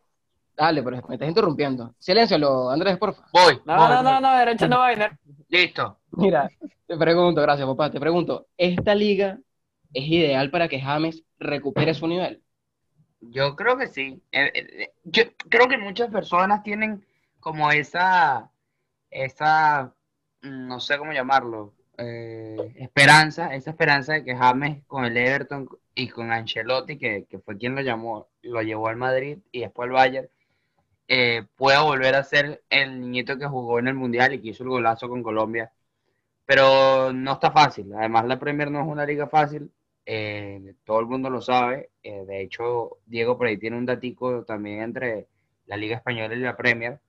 dale, 0.56 0.84
pero 0.84 1.02
me 1.08 1.16
estás 1.16 1.30
interrumpiendo. 1.30 1.96
Siléncialo, 2.00 2.70
Andrés, 2.70 2.98
porfa. 2.98 3.24
Voy. 3.32 3.62
No, 3.66 3.76
voy, 3.78 3.88
no, 3.90 4.04
no, 4.04 4.12
voy. 4.14 4.22
no, 4.22 4.38
derecha 4.38 4.68
no 4.68 4.80
va 4.80 4.88
a 4.88 4.90
venir. 4.90 5.12
Listo. 5.48 6.00
Mira, 6.12 6.50
te 6.88 6.98
pregunto, 6.98 7.42
gracias 7.42 7.68
papá, 7.68 7.90
te 7.92 8.00
pregunto, 8.00 8.48
¿esta 8.58 8.94
liga 8.96 9.40
es 9.94 10.04
ideal 10.08 10.52
para 10.52 10.68
que 10.68 10.80
James 10.82 11.24
recupere 11.40 11.94
su 11.94 12.08
nivel? 12.08 12.42
Yo 13.22 13.56
creo 13.56 13.78
que 13.78 13.88
sí. 13.88 14.22
Eh, 14.32 14.52
eh, 14.54 14.92
Yo 15.04 15.24
creo 15.50 15.68
que 15.68 15.78
muchas 15.78 16.10
personas 16.10 16.64
tienen 16.64 17.06
como 17.40 17.72
esa, 17.72 18.52
esa, 19.10 19.94
mm, 20.42 20.68
no 20.68 20.80
sé 20.80 20.98
cómo 20.98 21.12
llamarlo, 21.14 21.74
eh, 22.00 22.74
esperanza, 22.78 23.54
esa 23.56 23.72
esperanza 23.72 24.14
de 24.14 24.24
que 24.24 24.36
James 24.36 24.84
con 24.88 25.06
el 25.06 25.18
Everton 25.18 25.70
y 25.96 26.10
con 26.10 26.32
Ancelotti, 26.32 26.98
que, 26.98 27.26
que 27.30 27.40
fue 27.40 27.58
quien 27.58 27.76
lo 27.76 27.82
llamó, 27.82 28.28
lo 28.42 28.62
llevó 28.62 28.88
al 28.90 28.98
Madrid 28.98 29.40
y 29.52 29.62
después 29.62 29.88
al 29.88 29.94
Bayern, 29.94 30.30
eh, 31.08 31.44
pueda 31.56 31.82
volver 31.84 32.16
a 32.16 32.24
ser 32.24 32.64
el 32.70 33.00
niñito 33.02 33.38
que 33.38 33.48
jugó 33.48 33.80
en 33.80 33.88
el 33.88 33.96
Mundial 33.96 34.34
y 34.34 34.42
que 34.42 34.50
hizo 34.50 34.64
el 34.64 34.70
golazo 34.70 35.10
con 35.10 35.24
Colombia. 35.24 35.72
Pero 36.46 37.14
no 37.14 37.34
está 37.34 37.52
fácil. 37.52 37.94
Además, 37.96 38.26
la 38.26 38.40
Premier 38.40 38.72
no 38.72 38.82
es 38.82 38.88
una 38.88 39.06
liga 39.06 39.28
fácil. 39.28 39.72
eh, 40.06 40.74
todo 40.86 41.00
el 41.02 41.06
mundo 41.08 41.30
lo 41.30 41.42
sabe. 41.42 41.92
eh, 42.04 42.26
de 42.26 42.42
hecho, 42.42 42.98
Diego 43.06 43.38
por 43.38 43.48
ahí 43.48 43.58
tiene 43.58 43.78
un 43.78 43.86
datico 43.86 44.44
también 44.46 44.82
entre 44.82 45.28
la 45.68 45.78
Liga 45.78 45.98
Española 45.98 46.36
y 46.36 46.40
la 46.40 46.58
Premier. 46.58 47.00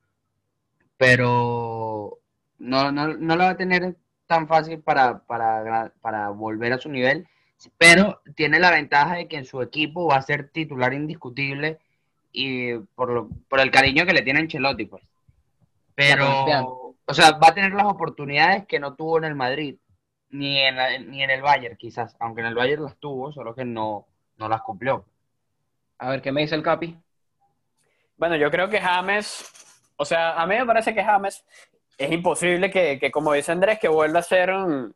Pero 0.97 2.19
no, 2.59 2.93
no, 2.93 3.09
no 3.17 3.37
lo 3.37 3.45
va 3.45 3.51
a 3.51 3.57
tener 3.57 3.97
tan 4.31 4.47
fácil 4.47 4.81
para, 4.81 5.19
para, 5.27 5.93
para 6.01 6.29
volver 6.31 6.73
a 6.73 6.79
su 6.79 6.89
nivel. 6.89 7.27
Pero 7.77 8.23
tiene 8.37 8.59
la 8.61 8.71
ventaja 8.71 9.17
de 9.17 9.29
que 9.29 9.37
en 9.37 9.45
su 9.45 9.61
equipo 9.61 10.07
va 10.07 10.17
a 10.17 10.23
ser 10.23 10.49
titular 10.49 10.95
indiscutible 10.95 11.79
y 12.33 12.79
por, 12.95 13.11
lo, 13.11 13.29
por 13.49 13.61
el 13.61 13.71
cariño 13.71 14.07
que 14.07 14.15
le 14.15 14.23
tiene 14.23 14.41
Ancelotti, 14.41 14.87
pues. 14.87 15.03
Pero, 15.95 16.97
o 17.05 17.13
sea, 17.13 17.33
va 17.33 17.49
a 17.49 17.55
tener 17.55 17.73
las 17.73 17.85
oportunidades 17.87 18.67
que 18.67 18.79
no 18.81 18.95
tuvo 18.95 19.19
en 19.19 19.25
el 19.25 19.35
Madrid, 19.35 19.77
ni 20.31 20.59
en, 20.59 20.77
la- 20.77 20.99
ni 20.99 21.23
en 21.23 21.31
el 21.31 21.43
Bayern, 21.43 21.77
quizás, 21.77 22.17
aunque 22.21 22.41
en 22.41 22.47
el 22.47 22.55
Bayern 22.55 22.85
las 22.85 22.97
tuvo, 22.97 23.33
solo 23.33 23.55
que 23.55 23.65
no, 23.65 24.07
no 24.39 24.49
las 24.49 24.63
cumplió. 24.63 25.05
A 25.99 26.09
ver, 26.09 26.23
¿qué 26.23 26.33
me 26.33 26.41
dice 26.43 26.55
el 26.55 26.63
Capi? 26.63 26.97
Bueno, 28.17 28.37
yo 28.37 28.51
creo 28.51 28.69
que 28.71 28.81
James, 28.81 29.45
o 29.97 30.05
sea, 30.05 30.41
a 30.41 30.47
mí 30.47 30.55
me 30.57 30.65
parece 30.65 30.95
que 30.95 31.05
James 31.05 31.45
es 32.01 32.11
imposible 32.11 32.71
que, 32.71 32.99
que 32.99 33.11
como 33.11 33.35
dice 33.35 33.53
Andrés, 33.53 33.79
que 33.79 33.89
vuelva 33.89 34.21
a 34.21 34.23
ser 34.23 34.51
un, 34.51 34.95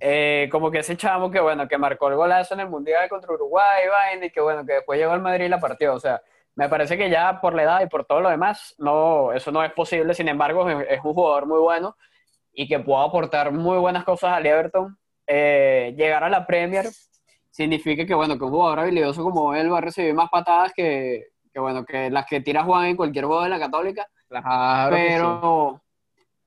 eh, 0.00 0.48
como 0.52 0.70
que 0.70 0.78
ese 0.78 0.96
chamo 0.96 1.30
que, 1.30 1.40
bueno, 1.40 1.66
que 1.66 1.76
marcó 1.76 2.08
el 2.08 2.14
golazo 2.14 2.54
en 2.54 2.60
el 2.60 2.68
Mundial 2.68 3.08
contra 3.08 3.32
Uruguay, 3.32 3.88
vaina, 3.88 4.26
y 4.26 4.30
que, 4.30 4.40
bueno, 4.40 4.64
que 4.64 4.74
después 4.74 4.98
llegó 4.98 5.12
al 5.12 5.20
Madrid 5.20 5.46
y 5.46 5.48
la 5.48 5.58
partió. 5.58 5.94
O 5.94 6.00
sea, 6.00 6.22
me 6.54 6.68
parece 6.68 6.96
que 6.96 7.10
ya 7.10 7.40
por 7.40 7.54
la 7.54 7.64
edad 7.64 7.80
y 7.82 7.86
por 7.88 8.04
todo 8.04 8.20
lo 8.20 8.30
demás, 8.30 8.74
no, 8.78 9.32
eso 9.32 9.50
no 9.50 9.64
es 9.64 9.72
posible. 9.72 10.14
Sin 10.14 10.28
embargo, 10.28 10.68
es, 10.70 11.00
un 11.02 11.14
jugador 11.14 11.46
muy 11.46 11.58
bueno 11.58 11.96
y 12.52 12.68
que 12.68 12.78
puede 12.78 13.04
aportar 13.04 13.50
muy 13.52 13.78
buenas 13.78 14.04
cosas 14.04 14.34
al 14.34 14.46
Everton. 14.46 14.96
Eh, 15.26 15.92
llegar 15.96 16.22
a 16.22 16.28
la 16.28 16.46
Premier 16.46 16.86
significa 17.50 18.06
que, 18.06 18.14
bueno, 18.14 18.38
que 18.38 18.44
un 18.44 18.50
jugador 18.50 18.80
habilidoso 18.80 19.24
como 19.24 19.54
él 19.54 19.72
va 19.72 19.78
a 19.78 19.82
recibir 19.82 20.14
más 20.14 20.30
patadas 20.30 20.72
que, 20.72 21.26
que 21.52 21.58
bueno, 21.58 21.84
que 21.84 22.10
las 22.10 22.26
que 22.26 22.40
tira 22.40 22.62
Juan 22.62 22.86
en 22.86 22.96
cualquier 22.96 23.24
juego 23.24 23.42
de 23.42 23.48
la 23.48 23.58
Católica. 23.58 24.06
Claro. 24.28 24.94
Pero, 24.94 25.82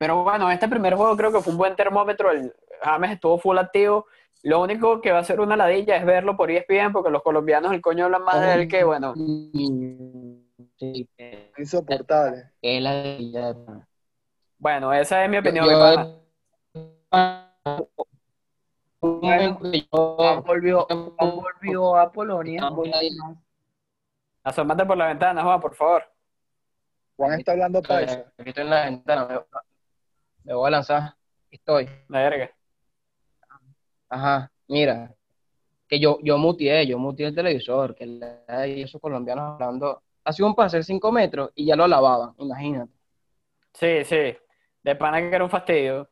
pero 0.02 0.24
bueno, 0.24 0.50
este 0.50 0.66
primer 0.66 0.96
juego 0.96 1.16
creo 1.16 1.30
que 1.30 1.40
fue 1.40 1.52
un 1.52 1.58
buen 1.58 1.76
termómetro. 1.76 2.32
El 2.32 2.52
James 2.82 3.12
estuvo 3.12 3.38
full 3.38 3.56
activo. 3.56 4.06
Lo 4.42 4.60
único 4.60 5.00
que 5.00 5.12
va 5.12 5.20
a 5.20 5.24
ser 5.24 5.38
una 5.38 5.54
ladilla 5.56 5.94
es 5.96 6.04
verlo 6.04 6.36
por 6.36 6.50
ESPN, 6.50 6.90
porque 6.92 7.08
los 7.08 7.22
colombianos, 7.22 7.72
el 7.72 7.80
coño 7.80 8.06
hablan 8.06 8.24
más 8.24 8.40
de 8.40 8.52
él 8.54 8.66
que, 8.66 8.82
bueno, 8.82 9.14
Sí, 9.14 11.08
Insoportable. 11.56 12.50
es 12.60 12.82
la 12.82 12.92
de- 12.94 13.54
bueno, 14.58 14.92
esa 14.92 15.22
es 15.22 15.30
mi 15.30 15.36
opinión. 15.38 15.66
Yo- 15.66 16.20
volvió, 19.00 20.84
Juan 21.16 21.36
volvió 21.36 21.96
a 21.96 22.10
Polonia. 22.10 22.72
Asómate 24.42 24.84
por 24.84 24.96
la 24.96 25.06
ventana, 25.06 25.44
Juan, 25.44 25.60
por 25.60 25.76
favor. 25.76 26.02
Juan 27.16 27.38
está 27.38 27.52
hablando 27.52 27.80
paisa. 27.82 28.32
Aquí 28.36 28.48
estoy 28.48 28.64
en 28.64 28.70
la 28.70 28.84
ventana, 28.86 29.28
me, 30.44 30.54
voy 30.54 30.68
a 30.68 30.70
lanzar. 30.70 31.14
Estoy. 31.50 31.88
La 32.08 32.20
verga. 32.20 32.50
Ajá, 34.08 34.52
mira, 34.68 35.14
que 35.88 35.98
yo, 36.00 36.18
yo 36.22 36.38
muteé, 36.38 36.86
yo 36.86 36.98
muteé 36.98 37.28
el 37.28 37.34
televisor, 37.34 37.94
que 37.94 38.06
la- 38.06 38.66
y 38.66 38.82
esos 38.82 39.00
colombianos 39.00 39.54
hablando, 39.54 40.02
hacía 40.24 40.46
un 40.46 40.54
pase 40.54 40.78
de 40.78 40.82
5 40.82 41.10
metros 41.12 41.50
y 41.54 41.66
ya 41.66 41.76
lo 41.76 41.86
lavaban, 41.86 42.34
imagínate. 42.38 42.92
Sí, 43.74 44.04
sí. 44.04 44.36
De 44.82 44.96
pana 44.96 45.20
que 45.20 45.34
era 45.34 45.44
un 45.44 45.50
fastidio. 45.50 46.10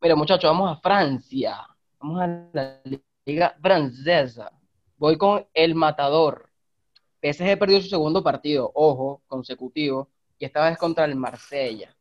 Mira, 0.00 0.16
muchachos, 0.16 0.50
vamos 0.50 0.76
a 0.76 0.80
Francia, 0.80 1.66
vamos 1.98 2.20
a 2.20 2.26
la 2.52 2.80
liga 3.24 3.56
francesa. 3.60 4.50
Voy 4.96 5.16
con 5.16 5.46
el 5.54 5.74
matador. 5.74 6.50
PSG 7.20 7.58
perdió 7.58 7.80
su 7.80 7.88
segundo 7.88 8.22
partido, 8.22 8.70
ojo, 8.74 9.22
consecutivo, 9.26 10.10
y 10.38 10.44
esta 10.44 10.68
vez 10.68 10.78
contra 10.78 11.04
el 11.04 11.16
Marsella. 11.16 11.94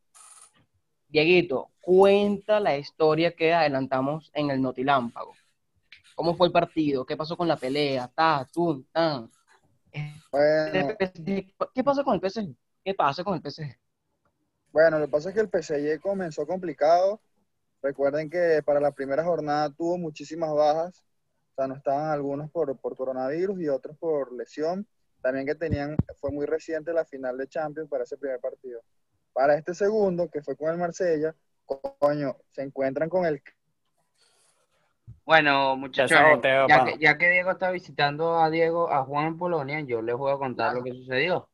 Dieguito, 1.08 1.72
cuenta 1.82 2.60
la 2.60 2.78
historia 2.78 3.36
que 3.36 3.54
adelantamos 3.54 4.32
en 4.34 4.50
el 4.50 4.62
Notilámpago. 4.62 5.34
¿Cómo 6.16 6.36
fue 6.36 6.48
el 6.48 6.54
partido? 6.54 7.06
¿Qué 7.06 7.16
pasó 7.18 7.38
con 7.38 7.48
la 7.48 7.58
pelea? 7.58 8.08
Ta, 8.14 8.48
tum, 8.52 8.84
tan. 8.92 9.30
Bueno, 10.32 10.96
¿Qué 11.74 11.84
pasa 11.84 12.04
con 12.04 12.16
el 12.16 12.22
PSG? 12.22 12.56
¿Qué 12.84 12.94
pasa 12.94 13.24
con 13.24 13.36
el 13.36 13.42
PSG? 13.42 13.78
bueno, 14.72 15.00
lo 15.00 15.06
que 15.06 15.12
pasa 15.12 15.30
es 15.30 15.36
que 15.36 15.42
el 15.42 15.50
PSG 15.50 16.02
comenzó 16.02 16.46
complicado. 16.46 17.22
Recuerden 17.82 18.30
que 18.30 18.62
para 18.66 18.80
la 18.80 18.92
primera 18.92 19.24
jornada 19.24 19.70
tuvo 19.70 19.98
muchísimas 19.98 20.54
bajas. 20.54 21.04
O 21.52 21.56
sea, 21.56 21.68
no 21.68 21.76
estaban 21.76 22.12
algunos 22.12 22.52
por, 22.52 22.78
por 22.78 22.98
coronavirus 22.98 23.62
y 23.62 23.70
otros 23.70 23.98
por 23.98 24.34
lesión. 24.34 24.86
También 25.22 25.46
que 25.46 25.56
tenían, 25.56 25.96
fue 26.20 26.32
muy 26.32 26.46
reciente 26.46 26.92
la 26.94 27.06
final 27.06 27.38
de 27.38 27.48
Champions 27.48 27.90
para 27.90 28.04
ese 28.04 28.18
primer 28.18 28.40
partido. 28.40 28.82
Para 29.36 29.58
este 29.58 29.74
segundo, 29.74 30.30
que 30.32 30.42
fue 30.42 30.56
con 30.56 30.70
el 30.70 30.78
Marsella, 30.78 31.36
coño, 32.00 32.38
se 32.54 32.62
encuentran 32.62 33.10
con 33.10 33.26
el 33.26 33.44
Bueno, 35.26 35.76
muchachos, 35.76 36.12
Ya 36.12 36.24
saboteo, 36.24 36.68
ya 36.70 36.86
que, 36.86 36.98
ya 36.98 37.18
que 37.18 37.30
Diego 37.32 37.52
está 37.52 37.70
visitando 37.70 38.40
a 38.40 38.50
Diego, 38.50 38.90
a 38.90 39.04
Juan 39.04 39.28
en 39.28 39.38
Polonia, 39.38 39.82
yo 39.82 40.02
les 40.02 40.16
voy 40.16 40.32
a 40.32 40.38
contar 40.38 40.74
lo 40.74 40.82
que 40.82 40.94
sucedió. 40.94 41.50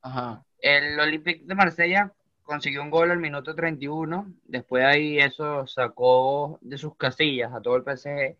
Ajá. 0.00 0.44
El 0.60 1.00
Olympique 1.00 1.42
de 1.44 1.54
Marsella 1.56 2.12
consiguió 2.44 2.82
un 2.82 2.90
gol 2.90 3.10
al 3.10 3.18
minuto 3.18 3.52
31. 3.52 4.32
Después 4.44 4.84
ahí 4.84 5.18
eso 5.18 5.66
sacó 5.66 6.60
de 6.60 6.78
sus 6.78 6.94
casillas 6.94 7.52
a 7.52 7.60
todo 7.60 7.74
el 7.74 7.82
PSG 7.82 8.36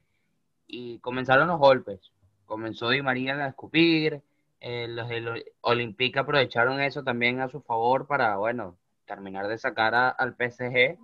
y 0.68 1.00
comenzaron 1.00 1.48
los 1.48 1.58
golpes. 1.58 2.12
Comenzó 2.46 2.90
Di 2.90 3.02
María 3.02 3.34
a 3.34 3.48
escupir. 3.48 4.22
Eh, 4.60 4.86
los 4.88 5.08
del 5.08 5.44
Olympique 5.62 6.18
aprovecharon 6.18 6.80
eso 6.80 7.02
también 7.04 7.40
a 7.40 7.48
su 7.48 7.60
favor 7.62 8.06
para, 8.06 8.36
bueno, 8.36 8.78
terminar 9.06 9.48
de 9.48 9.58
sacar 9.58 9.94
a- 9.94 10.08
al 10.10 10.34
PSG 10.36 10.98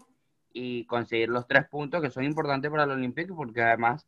y 0.52 0.84
conseguir 0.86 1.28
los 1.30 1.46
tres 1.46 1.66
puntos 1.68 2.02
que 2.02 2.10
son 2.10 2.24
importantes 2.24 2.70
para 2.70 2.84
el 2.84 2.90
Olympique 2.92 3.32
porque 3.34 3.62
además 3.62 4.06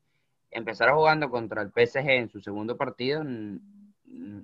empezar 0.50 0.90
jugando 0.92 1.30
contra 1.30 1.62
el 1.62 1.70
PSG 1.72 2.11
en 2.11 2.28
su 2.30 2.40
segundo 2.40 2.76
partido 2.76 3.22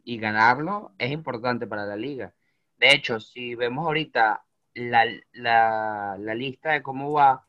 y 0.05 0.19
ganarlo 0.19 0.93
es 0.99 1.11
importante 1.13 1.67
para 1.67 1.87
la 1.87 1.97
liga. 1.97 2.33
De 2.79 2.93
hecho, 2.95 3.21
si 3.21 3.55
vemos 3.55 3.87
ahorita 3.87 4.45
la, 4.75 5.07
la, 5.33 6.17
la 6.19 6.35
lista 6.35 6.73
de 6.73 6.83
cómo 6.83 7.13
va 7.13 7.45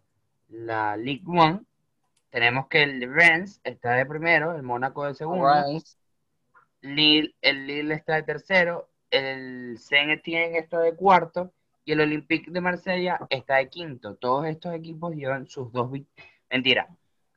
la 0.50 0.96
League 0.98 1.24
One, 1.26 1.62
tenemos 2.32 2.68
que 2.68 2.84
el 2.84 3.14
Rennes 3.14 3.62
está 3.64 3.94
de 3.94 4.06
primero, 4.06 4.56
el 4.56 4.64
Mónaco 4.64 5.06
de 5.06 5.16
segundo. 5.16 5.70
Lille, 6.84 7.34
el 7.42 7.66
Lille 7.66 7.94
está 7.96 8.16
de 8.16 8.24
tercero, 8.24 8.90
el 9.10 9.78
Saint 9.80 10.12
Etienne 10.12 10.58
está 10.58 10.80
de 10.80 10.96
cuarto 10.96 11.52
y 11.86 11.94
el 11.94 12.02
Olympique 12.02 12.52
de 12.52 12.62
Marsella 12.62 13.20
está 13.30 13.56
de 13.56 13.70
quinto. 13.70 14.16
Todos 14.16 14.46
estos 14.48 14.74
equipos 14.76 15.16
llevan 15.16 15.48
sus 15.48 15.72
dos 15.72 15.92
victorias. 15.92 16.32
Mentira. 16.50 16.88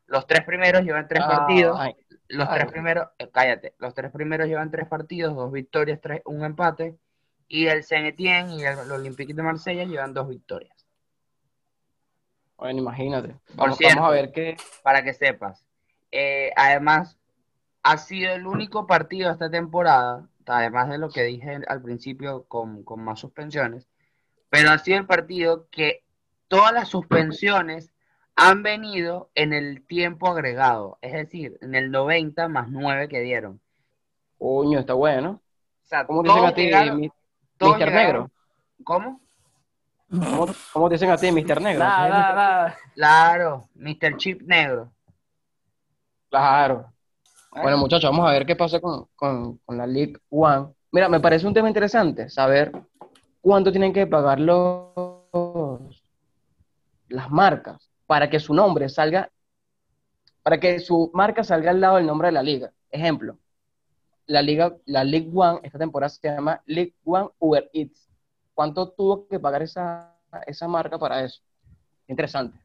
Los 0.06 0.26
tres 0.26 0.44
primeros 0.44 0.82
llevan 0.84 1.08
tres 1.08 1.22
partidos. 1.24 1.78
Ay, 1.80 1.94
Los 2.28 2.48
ay. 2.48 2.58
tres 2.58 2.72
primeros, 2.72 3.08
eh, 3.18 3.28
cállate, 3.32 3.74
los 3.78 3.94
tres 3.94 4.12
primeros 4.12 4.46
llevan 4.46 4.70
tres 4.70 4.86
partidos, 4.88 5.34
dos 5.34 5.50
victorias, 5.50 6.00
tres, 6.00 6.22
un 6.26 6.44
empate. 6.44 6.96
Y 7.48 7.66
el 7.68 7.82
Saint 7.84 8.06
Etienne 8.06 8.54
y 8.56 8.64
el, 8.64 8.78
el 8.78 8.90
Olympique 8.92 9.32
de 9.32 9.42
Marsella 9.42 9.84
llevan 9.84 10.12
dos 10.12 10.28
victorias. 10.28 10.76
Bueno, 12.56 12.80
imagínate. 12.80 13.28
Por 13.48 13.56
Vamos, 13.56 13.78
cierto. 13.78 13.96
vamos 13.96 14.10
a 14.10 14.14
ver 14.14 14.32
qué. 14.32 14.56
Para 14.82 15.02
que 15.04 15.12
sepas. 15.12 15.64
Eh, 16.10 16.50
además, 16.56 17.18
ha 17.88 17.98
sido 17.98 18.32
el 18.32 18.46
único 18.46 18.86
partido 18.86 19.30
esta 19.30 19.48
temporada, 19.48 20.26
además 20.44 20.88
de 20.88 20.98
lo 20.98 21.08
que 21.08 21.22
dije 21.22 21.60
al 21.68 21.82
principio 21.82 22.44
con, 22.48 22.82
con 22.82 23.00
más 23.02 23.20
suspensiones, 23.20 23.86
pero 24.50 24.70
ha 24.70 24.78
sido 24.78 24.98
el 24.98 25.06
partido 25.06 25.68
que 25.70 26.02
todas 26.48 26.72
las 26.72 26.88
suspensiones 26.88 27.92
han 28.34 28.62
venido 28.64 29.30
en 29.34 29.52
el 29.52 29.86
tiempo 29.86 30.28
agregado, 30.28 30.98
es 31.00 31.12
decir, 31.12 31.58
en 31.62 31.74
el 31.76 31.90
90 31.92 32.48
más 32.48 32.68
9 32.68 33.08
que 33.08 33.20
dieron. 33.20 33.60
Coño, 34.38 34.78
está 34.80 34.94
bueno. 34.94 35.40
O 35.84 35.88
sea, 35.88 36.06
¿Cómo 36.06 36.22
te 36.22 36.28
dicen 36.28 36.44
a 36.44 36.54
ti, 36.54 36.62
llegaron- 36.62 37.00
mi- 37.00 37.10
llegaron- 37.60 37.94
Negro? 37.94 38.30
¿Cómo? 38.84 39.20
¿Cómo, 40.10 40.46
cómo 40.72 40.88
te 40.88 40.94
dicen 40.96 41.10
a 41.10 41.16
ti, 41.16 41.30
Mr. 41.30 41.60
Negro? 41.62 41.84
Nada, 41.84 42.04
¿Sí, 42.04 42.10
nada, 42.10 42.28
Mr. 42.28 42.34
nada. 42.36 42.76
Claro, 42.94 43.64
Mr. 43.76 44.16
Chip 44.16 44.42
Negro. 44.42 44.92
Claro. 46.30 46.92
Bueno, 47.62 47.78
muchachos, 47.78 48.10
vamos 48.10 48.28
a 48.28 48.32
ver 48.32 48.44
qué 48.44 48.54
pasa 48.54 48.80
con, 48.80 49.06
con, 49.16 49.56
con 49.58 49.78
la 49.78 49.86
League 49.86 50.18
One. 50.28 50.74
Mira, 50.92 51.08
me 51.08 51.20
parece 51.20 51.46
un 51.46 51.54
tema 51.54 51.68
interesante 51.68 52.28
saber 52.28 52.70
cuánto 53.40 53.70
tienen 53.70 53.92
que 53.92 54.06
pagar 54.06 54.38
los, 54.40 56.04
las 57.08 57.30
marcas 57.30 57.90
para 58.06 58.28
que 58.28 58.40
su 58.40 58.52
nombre 58.52 58.88
salga, 58.88 59.30
para 60.42 60.60
que 60.60 60.78
su 60.80 61.10
marca 61.14 61.42
salga 61.42 61.70
al 61.70 61.80
lado 61.80 61.96
del 61.96 62.06
nombre 62.06 62.28
de 62.28 62.32
la 62.32 62.42
liga. 62.42 62.72
Ejemplo, 62.90 63.38
la 64.26 64.42
liga, 64.42 64.76
la 64.84 65.02
League 65.02 65.30
One, 65.34 65.60
esta 65.62 65.78
temporada 65.78 66.10
se 66.10 66.28
llama 66.28 66.62
League 66.66 66.94
One 67.04 67.30
Uber 67.38 67.70
Eats. 67.72 68.08
¿Cuánto 68.54 68.90
tuvo 68.90 69.26
que 69.28 69.40
pagar 69.40 69.62
esa, 69.62 70.14
esa 70.46 70.68
marca 70.68 70.98
para 70.98 71.24
eso? 71.24 71.40
Interesante. 72.06 72.58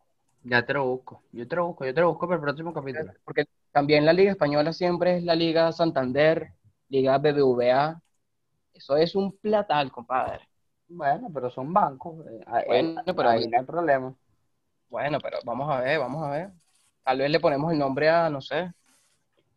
Ya 0.43 0.65
te 0.65 0.73
lo 0.73 0.86
busco. 0.86 1.21
Yo 1.32 1.47
te 1.47 1.56
lo 1.56 1.67
busco, 1.67 1.86
yo 1.86 1.93
te 1.93 2.01
lo 2.01 2.10
busco 2.10 2.27
para 2.27 2.36
el 2.36 2.41
próximo 2.41 2.73
capítulo. 2.73 3.13
Porque 3.23 3.45
también 3.71 4.05
la 4.05 4.13
Liga 4.13 4.31
Española 4.31 4.73
siempre 4.73 5.17
es 5.17 5.23
la 5.23 5.36
Liga 5.36 5.71
Santander, 5.71 6.51
Liga 6.89 7.17
BBVA. 7.17 8.01
Eso 8.73 8.97
es 8.97 9.15
un 9.15 9.38
platal, 9.38 9.91
compadre. 9.91 10.47
Bueno, 10.88 11.29
pero 11.34 11.49
son 11.49 11.71
bancos. 11.71 12.25
eh, 12.27 12.41
ahí- 12.47 12.63
Bueno, 12.67 13.01
pero- 13.05 13.29
ahí 13.29 13.47
no 13.47 13.60
hay 13.60 13.65
problema. 13.65 14.13
Bueno, 14.89 15.19
pero 15.21 15.38
vamos 15.45 15.69
a 15.69 15.79
ver, 15.81 15.99
vamos 15.99 16.23
a 16.23 16.29
ver. 16.31 16.49
Tal 17.03 17.17
vez 17.19 17.29
le 17.31 17.39
ponemos 17.39 17.71
el 17.71 17.79
nombre 17.79 18.10
a, 18.10 18.29
no 18.29 18.41
sé, 18.41 18.71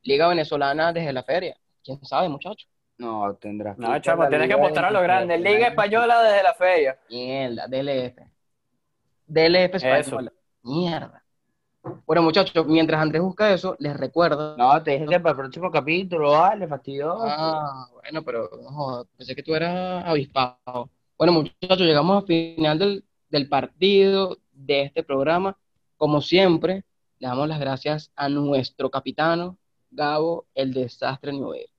Liga 0.02 0.28
Venezolana 0.28 0.92
desde 0.92 1.12
la 1.12 1.22
feria. 1.24 1.56
¿Quién 1.82 2.02
sabe, 2.04 2.28
muchachos? 2.28 2.68
No, 2.98 3.34
tendrás 3.34 3.76
No, 3.76 3.98
chamo, 4.00 4.28
tienes 4.28 4.46
que 4.46 4.54
apostar 4.54 4.84
a 4.84 4.90
lo 4.92 5.00
23, 5.00 5.26
grande. 5.28 5.38
Liga. 5.50 5.66
Española 5.68 6.22
desde 6.22 6.42
la 6.44 6.54
feria. 6.54 6.98
Mierda, 7.10 7.66
DLF. 7.66 8.22
DLF 9.26 9.74
Española. 9.76 10.32
Mierda. 10.62 11.23
Bueno, 12.06 12.22
muchachos, 12.22 12.66
mientras 12.66 13.00
Andrés 13.00 13.22
busca 13.22 13.52
eso, 13.52 13.76
les 13.78 13.96
recuerdo. 13.96 14.56
No, 14.56 14.82
te 14.82 14.92
dije 14.92 15.06
que 15.06 15.20
para 15.20 15.30
el 15.30 15.36
próximo 15.36 15.70
capítulo, 15.70 16.32
vale, 16.32 16.66
fastidioso. 16.66 17.22
Ah, 17.22 17.88
bueno, 17.92 18.22
pero 18.22 18.50
no 18.62 19.06
pensé 19.16 19.34
que 19.34 19.42
tú 19.42 19.54
eras 19.54 20.04
avispado. 20.06 20.90
Bueno, 21.18 21.32
muchachos, 21.32 21.80
llegamos 21.80 22.22
al 22.22 22.26
final 22.26 22.78
del, 22.78 23.04
del 23.28 23.48
partido 23.48 24.38
de 24.52 24.82
este 24.82 25.02
programa. 25.02 25.56
Como 25.96 26.20
siempre, 26.20 26.84
le 27.18 27.28
damos 27.28 27.48
las 27.48 27.60
gracias 27.60 28.10
a 28.16 28.28
nuestro 28.28 28.90
capitano, 28.90 29.58
Gabo, 29.90 30.46
el 30.54 30.72
desastre 30.72 31.32
Era. 31.32 31.70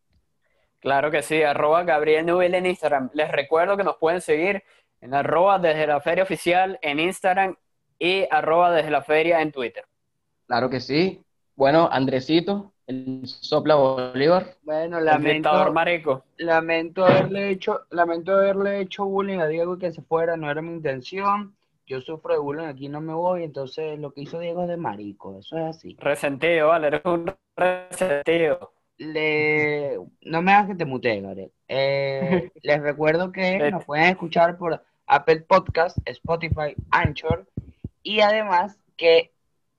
Claro 0.79 1.09
que 1.09 1.23
sí, 1.23 1.41
arroba 1.41 1.83
Gabriel 1.83 2.25
Nubel 2.25 2.53
en 2.53 2.67
Instagram. 2.67 3.09
Les 3.13 3.31
recuerdo 3.31 3.75
que 3.75 3.83
nos 3.83 3.97
pueden 3.97 4.21
seguir 4.21 4.63
en 5.01 5.13
arroba 5.13 5.57
desde 5.59 5.87
la 5.87 5.99
feria 5.99 6.23
oficial 6.23 6.77
en 6.81 6.99
Instagram 6.99 7.55
y 7.97 8.25
arroba 8.29 8.71
desde 8.71 8.91
la 8.91 9.01
feria 9.01 9.41
en 9.41 9.51
Twitter. 9.51 9.83
Claro 10.47 10.69
que 10.69 10.79
sí. 10.79 11.21
Bueno, 11.55 11.89
Andresito, 11.91 12.73
el 12.87 13.21
sopla 13.25 13.75
Bolívar. 13.75 14.55
Bueno, 14.63 14.99
El 14.99 15.05
lamento, 15.05 15.71
marico. 15.71 16.23
lamento 16.37 17.05
haberle 17.05 17.49
hecho, 17.49 17.81
lamento 17.91 18.33
haberle 18.33 18.81
hecho 18.81 19.05
bullying 19.05 19.39
a 19.39 19.47
Diego 19.47 19.75
y 19.75 19.79
que 19.79 19.91
se 19.91 20.01
fuera, 20.01 20.37
no 20.37 20.51
era 20.51 20.61
mi 20.61 20.73
intención. 20.73 21.55
Yo 21.87 22.01
sufro 22.01 22.33
de 22.33 22.39
bullying, 22.39 22.65
aquí 22.65 22.89
no 22.89 22.99
me 22.99 23.13
voy, 23.13 23.43
entonces 23.43 23.99
lo 23.99 24.11
que 24.11 24.21
hizo 24.21 24.39
Diego 24.39 24.63
es 24.63 24.69
de 24.69 24.77
marico, 24.77 25.37
eso 25.37 25.57
es 25.57 25.77
así. 25.77 25.95
Resentido, 25.99 26.69
vale, 26.69 26.87
eres 26.87 27.01
un 27.05 27.31
resentido. 27.55 28.71
Le... 28.97 29.99
No 30.21 30.41
me 30.41 30.53
hagas 30.53 30.67
que 30.69 30.75
te 30.75 30.85
mutee, 30.85 31.21
Gabriel. 31.21 31.51
Eh, 31.67 32.51
les 32.63 32.81
recuerdo 32.81 33.31
que 33.31 33.71
nos 33.71 33.85
pueden 33.85 34.05
escuchar 34.05 34.57
por 34.57 34.81
Apple 35.05 35.41
Podcast, 35.41 35.97
Spotify, 36.05 36.75
Anchor 36.91 37.45
y 38.01 38.21
además 38.21 38.79
que 38.97 39.34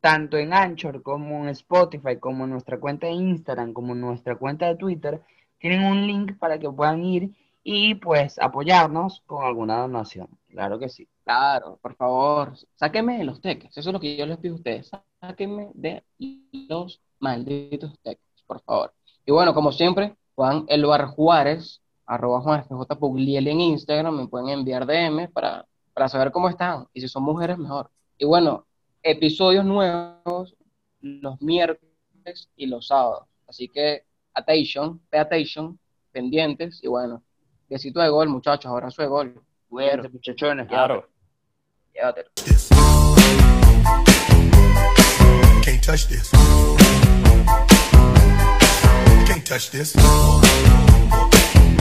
tanto 0.07 0.37
en 0.37 0.53
Anchor 0.53 1.03
como 1.03 1.42
en 1.42 1.49
Spotify, 1.49 2.16
como 2.21 2.45
en 2.45 2.51
nuestra 2.51 2.79
cuenta 2.79 3.09
de 3.09 3.14
Instagram, 3.14 3.73
como 3.73 3.92
en 3.92 4.03
nuestra 4.03 4.37
cuenta 4.37 4.69
de 4.69 4.77
Twitter, 4.77 5.21
tienen 5.59 5.83
un 5.83 6.07
link 6.07 6.38
para 6.38 6.61
que 6.61 6.71
puedan 6.71 7.05
ir 7.05 7.33
y 7.64 7.97
pues 7.97 8.38
apoyarnos 8.38 9.25
con 9.27 9.45
alguna 9.45 9.79
donación. 9.79 10.29
Claro 10.49 10.79
que 10.79 10.88
sí. 10.88 11.09
Claro, 11.25 11.81
por 11.83 11.97
favor, 11.97 12.53
sáquenme 12.77 13.19
de 13.19 13.25
los 13.25 13.40
teques. 13.40 13.77
Eso 13.77 13.90
es 13.90 13.92
lo 13.92 13.99
que 13.99 14.16
yo 14.16 14.27
les 14.27 14.38
pido 14.38 14.55
a 14.55 14.59
ustedes. 14.59 14.92
Sáquenme 15.21 15.73
de 15.75 16.05
los 16.69 17.01
malditos 17.19 17.99
teques, 18.05 18.45
por 18.47 18.61
favor. 18.61 18.95
Y 19.25 19.33
bueno, 19.33 19.55
como 19.55 19.73
siempre, 19.73 20.14
Juan 20.37 20.66
Elbar 20.69 21.07
Juárez, 21.07 21.83
arroba 22.07 22.42
Juan 22.42 22.62
FJ 22.62 22.97
Pugliel 22.97 23.49
en 23.49 23.61
Instagram, 23.61 24.16
me 24.16 24.29
pueden 24.29 24.51
enviar 24.51 24.87
DM 24.87 25.33
para, 25.33 25.66
para 25.92 26.09
saber 26.09 26.31
cómo 26.31 26.49
están. 26.49 26.87
Y 26.95 27.01
si 27.01 27.09
son 27.09 27.25
mujeres, 27.25 27.59
mejor. 27.59 27.90
Y 28.19 28.25
bueno, 28.25 28.66
episodios 29.07 29.64
nuevos 29.64 30.57
los 31.01 31.40
miércoles 31.40 32.51
y 32.57 32.66
los 32.66 32.88
sábados. 32.88 33.27
Así 33.47 33.69
que, 33.69 34.05
attention, 34.35 35.01
pay 35.09 35.21
attention, 35.21 35.79
pendientes. 36.11 36.83
Y 36.83 36.88
bueno, 36.88 37.23
besito 37.69 38.01
de 38.01 38.09
gol, 38.09 38.29
muchachos, 38.29 38.71
abrazo 38.71 39.03
de 39.03 39.09
gol. 39.09 39.42
Bueno, 39.69 40.09
muchachones. 40.12 40.66
Claro. 40.66 41.09
llévatelo. 41.95 42.31
Can't 45.62 45.83
touch 45.83 46.07
this. 46.09 46.31
Can't 49.27 49.45
touch 49.45 49.71
this. 49.71 49.95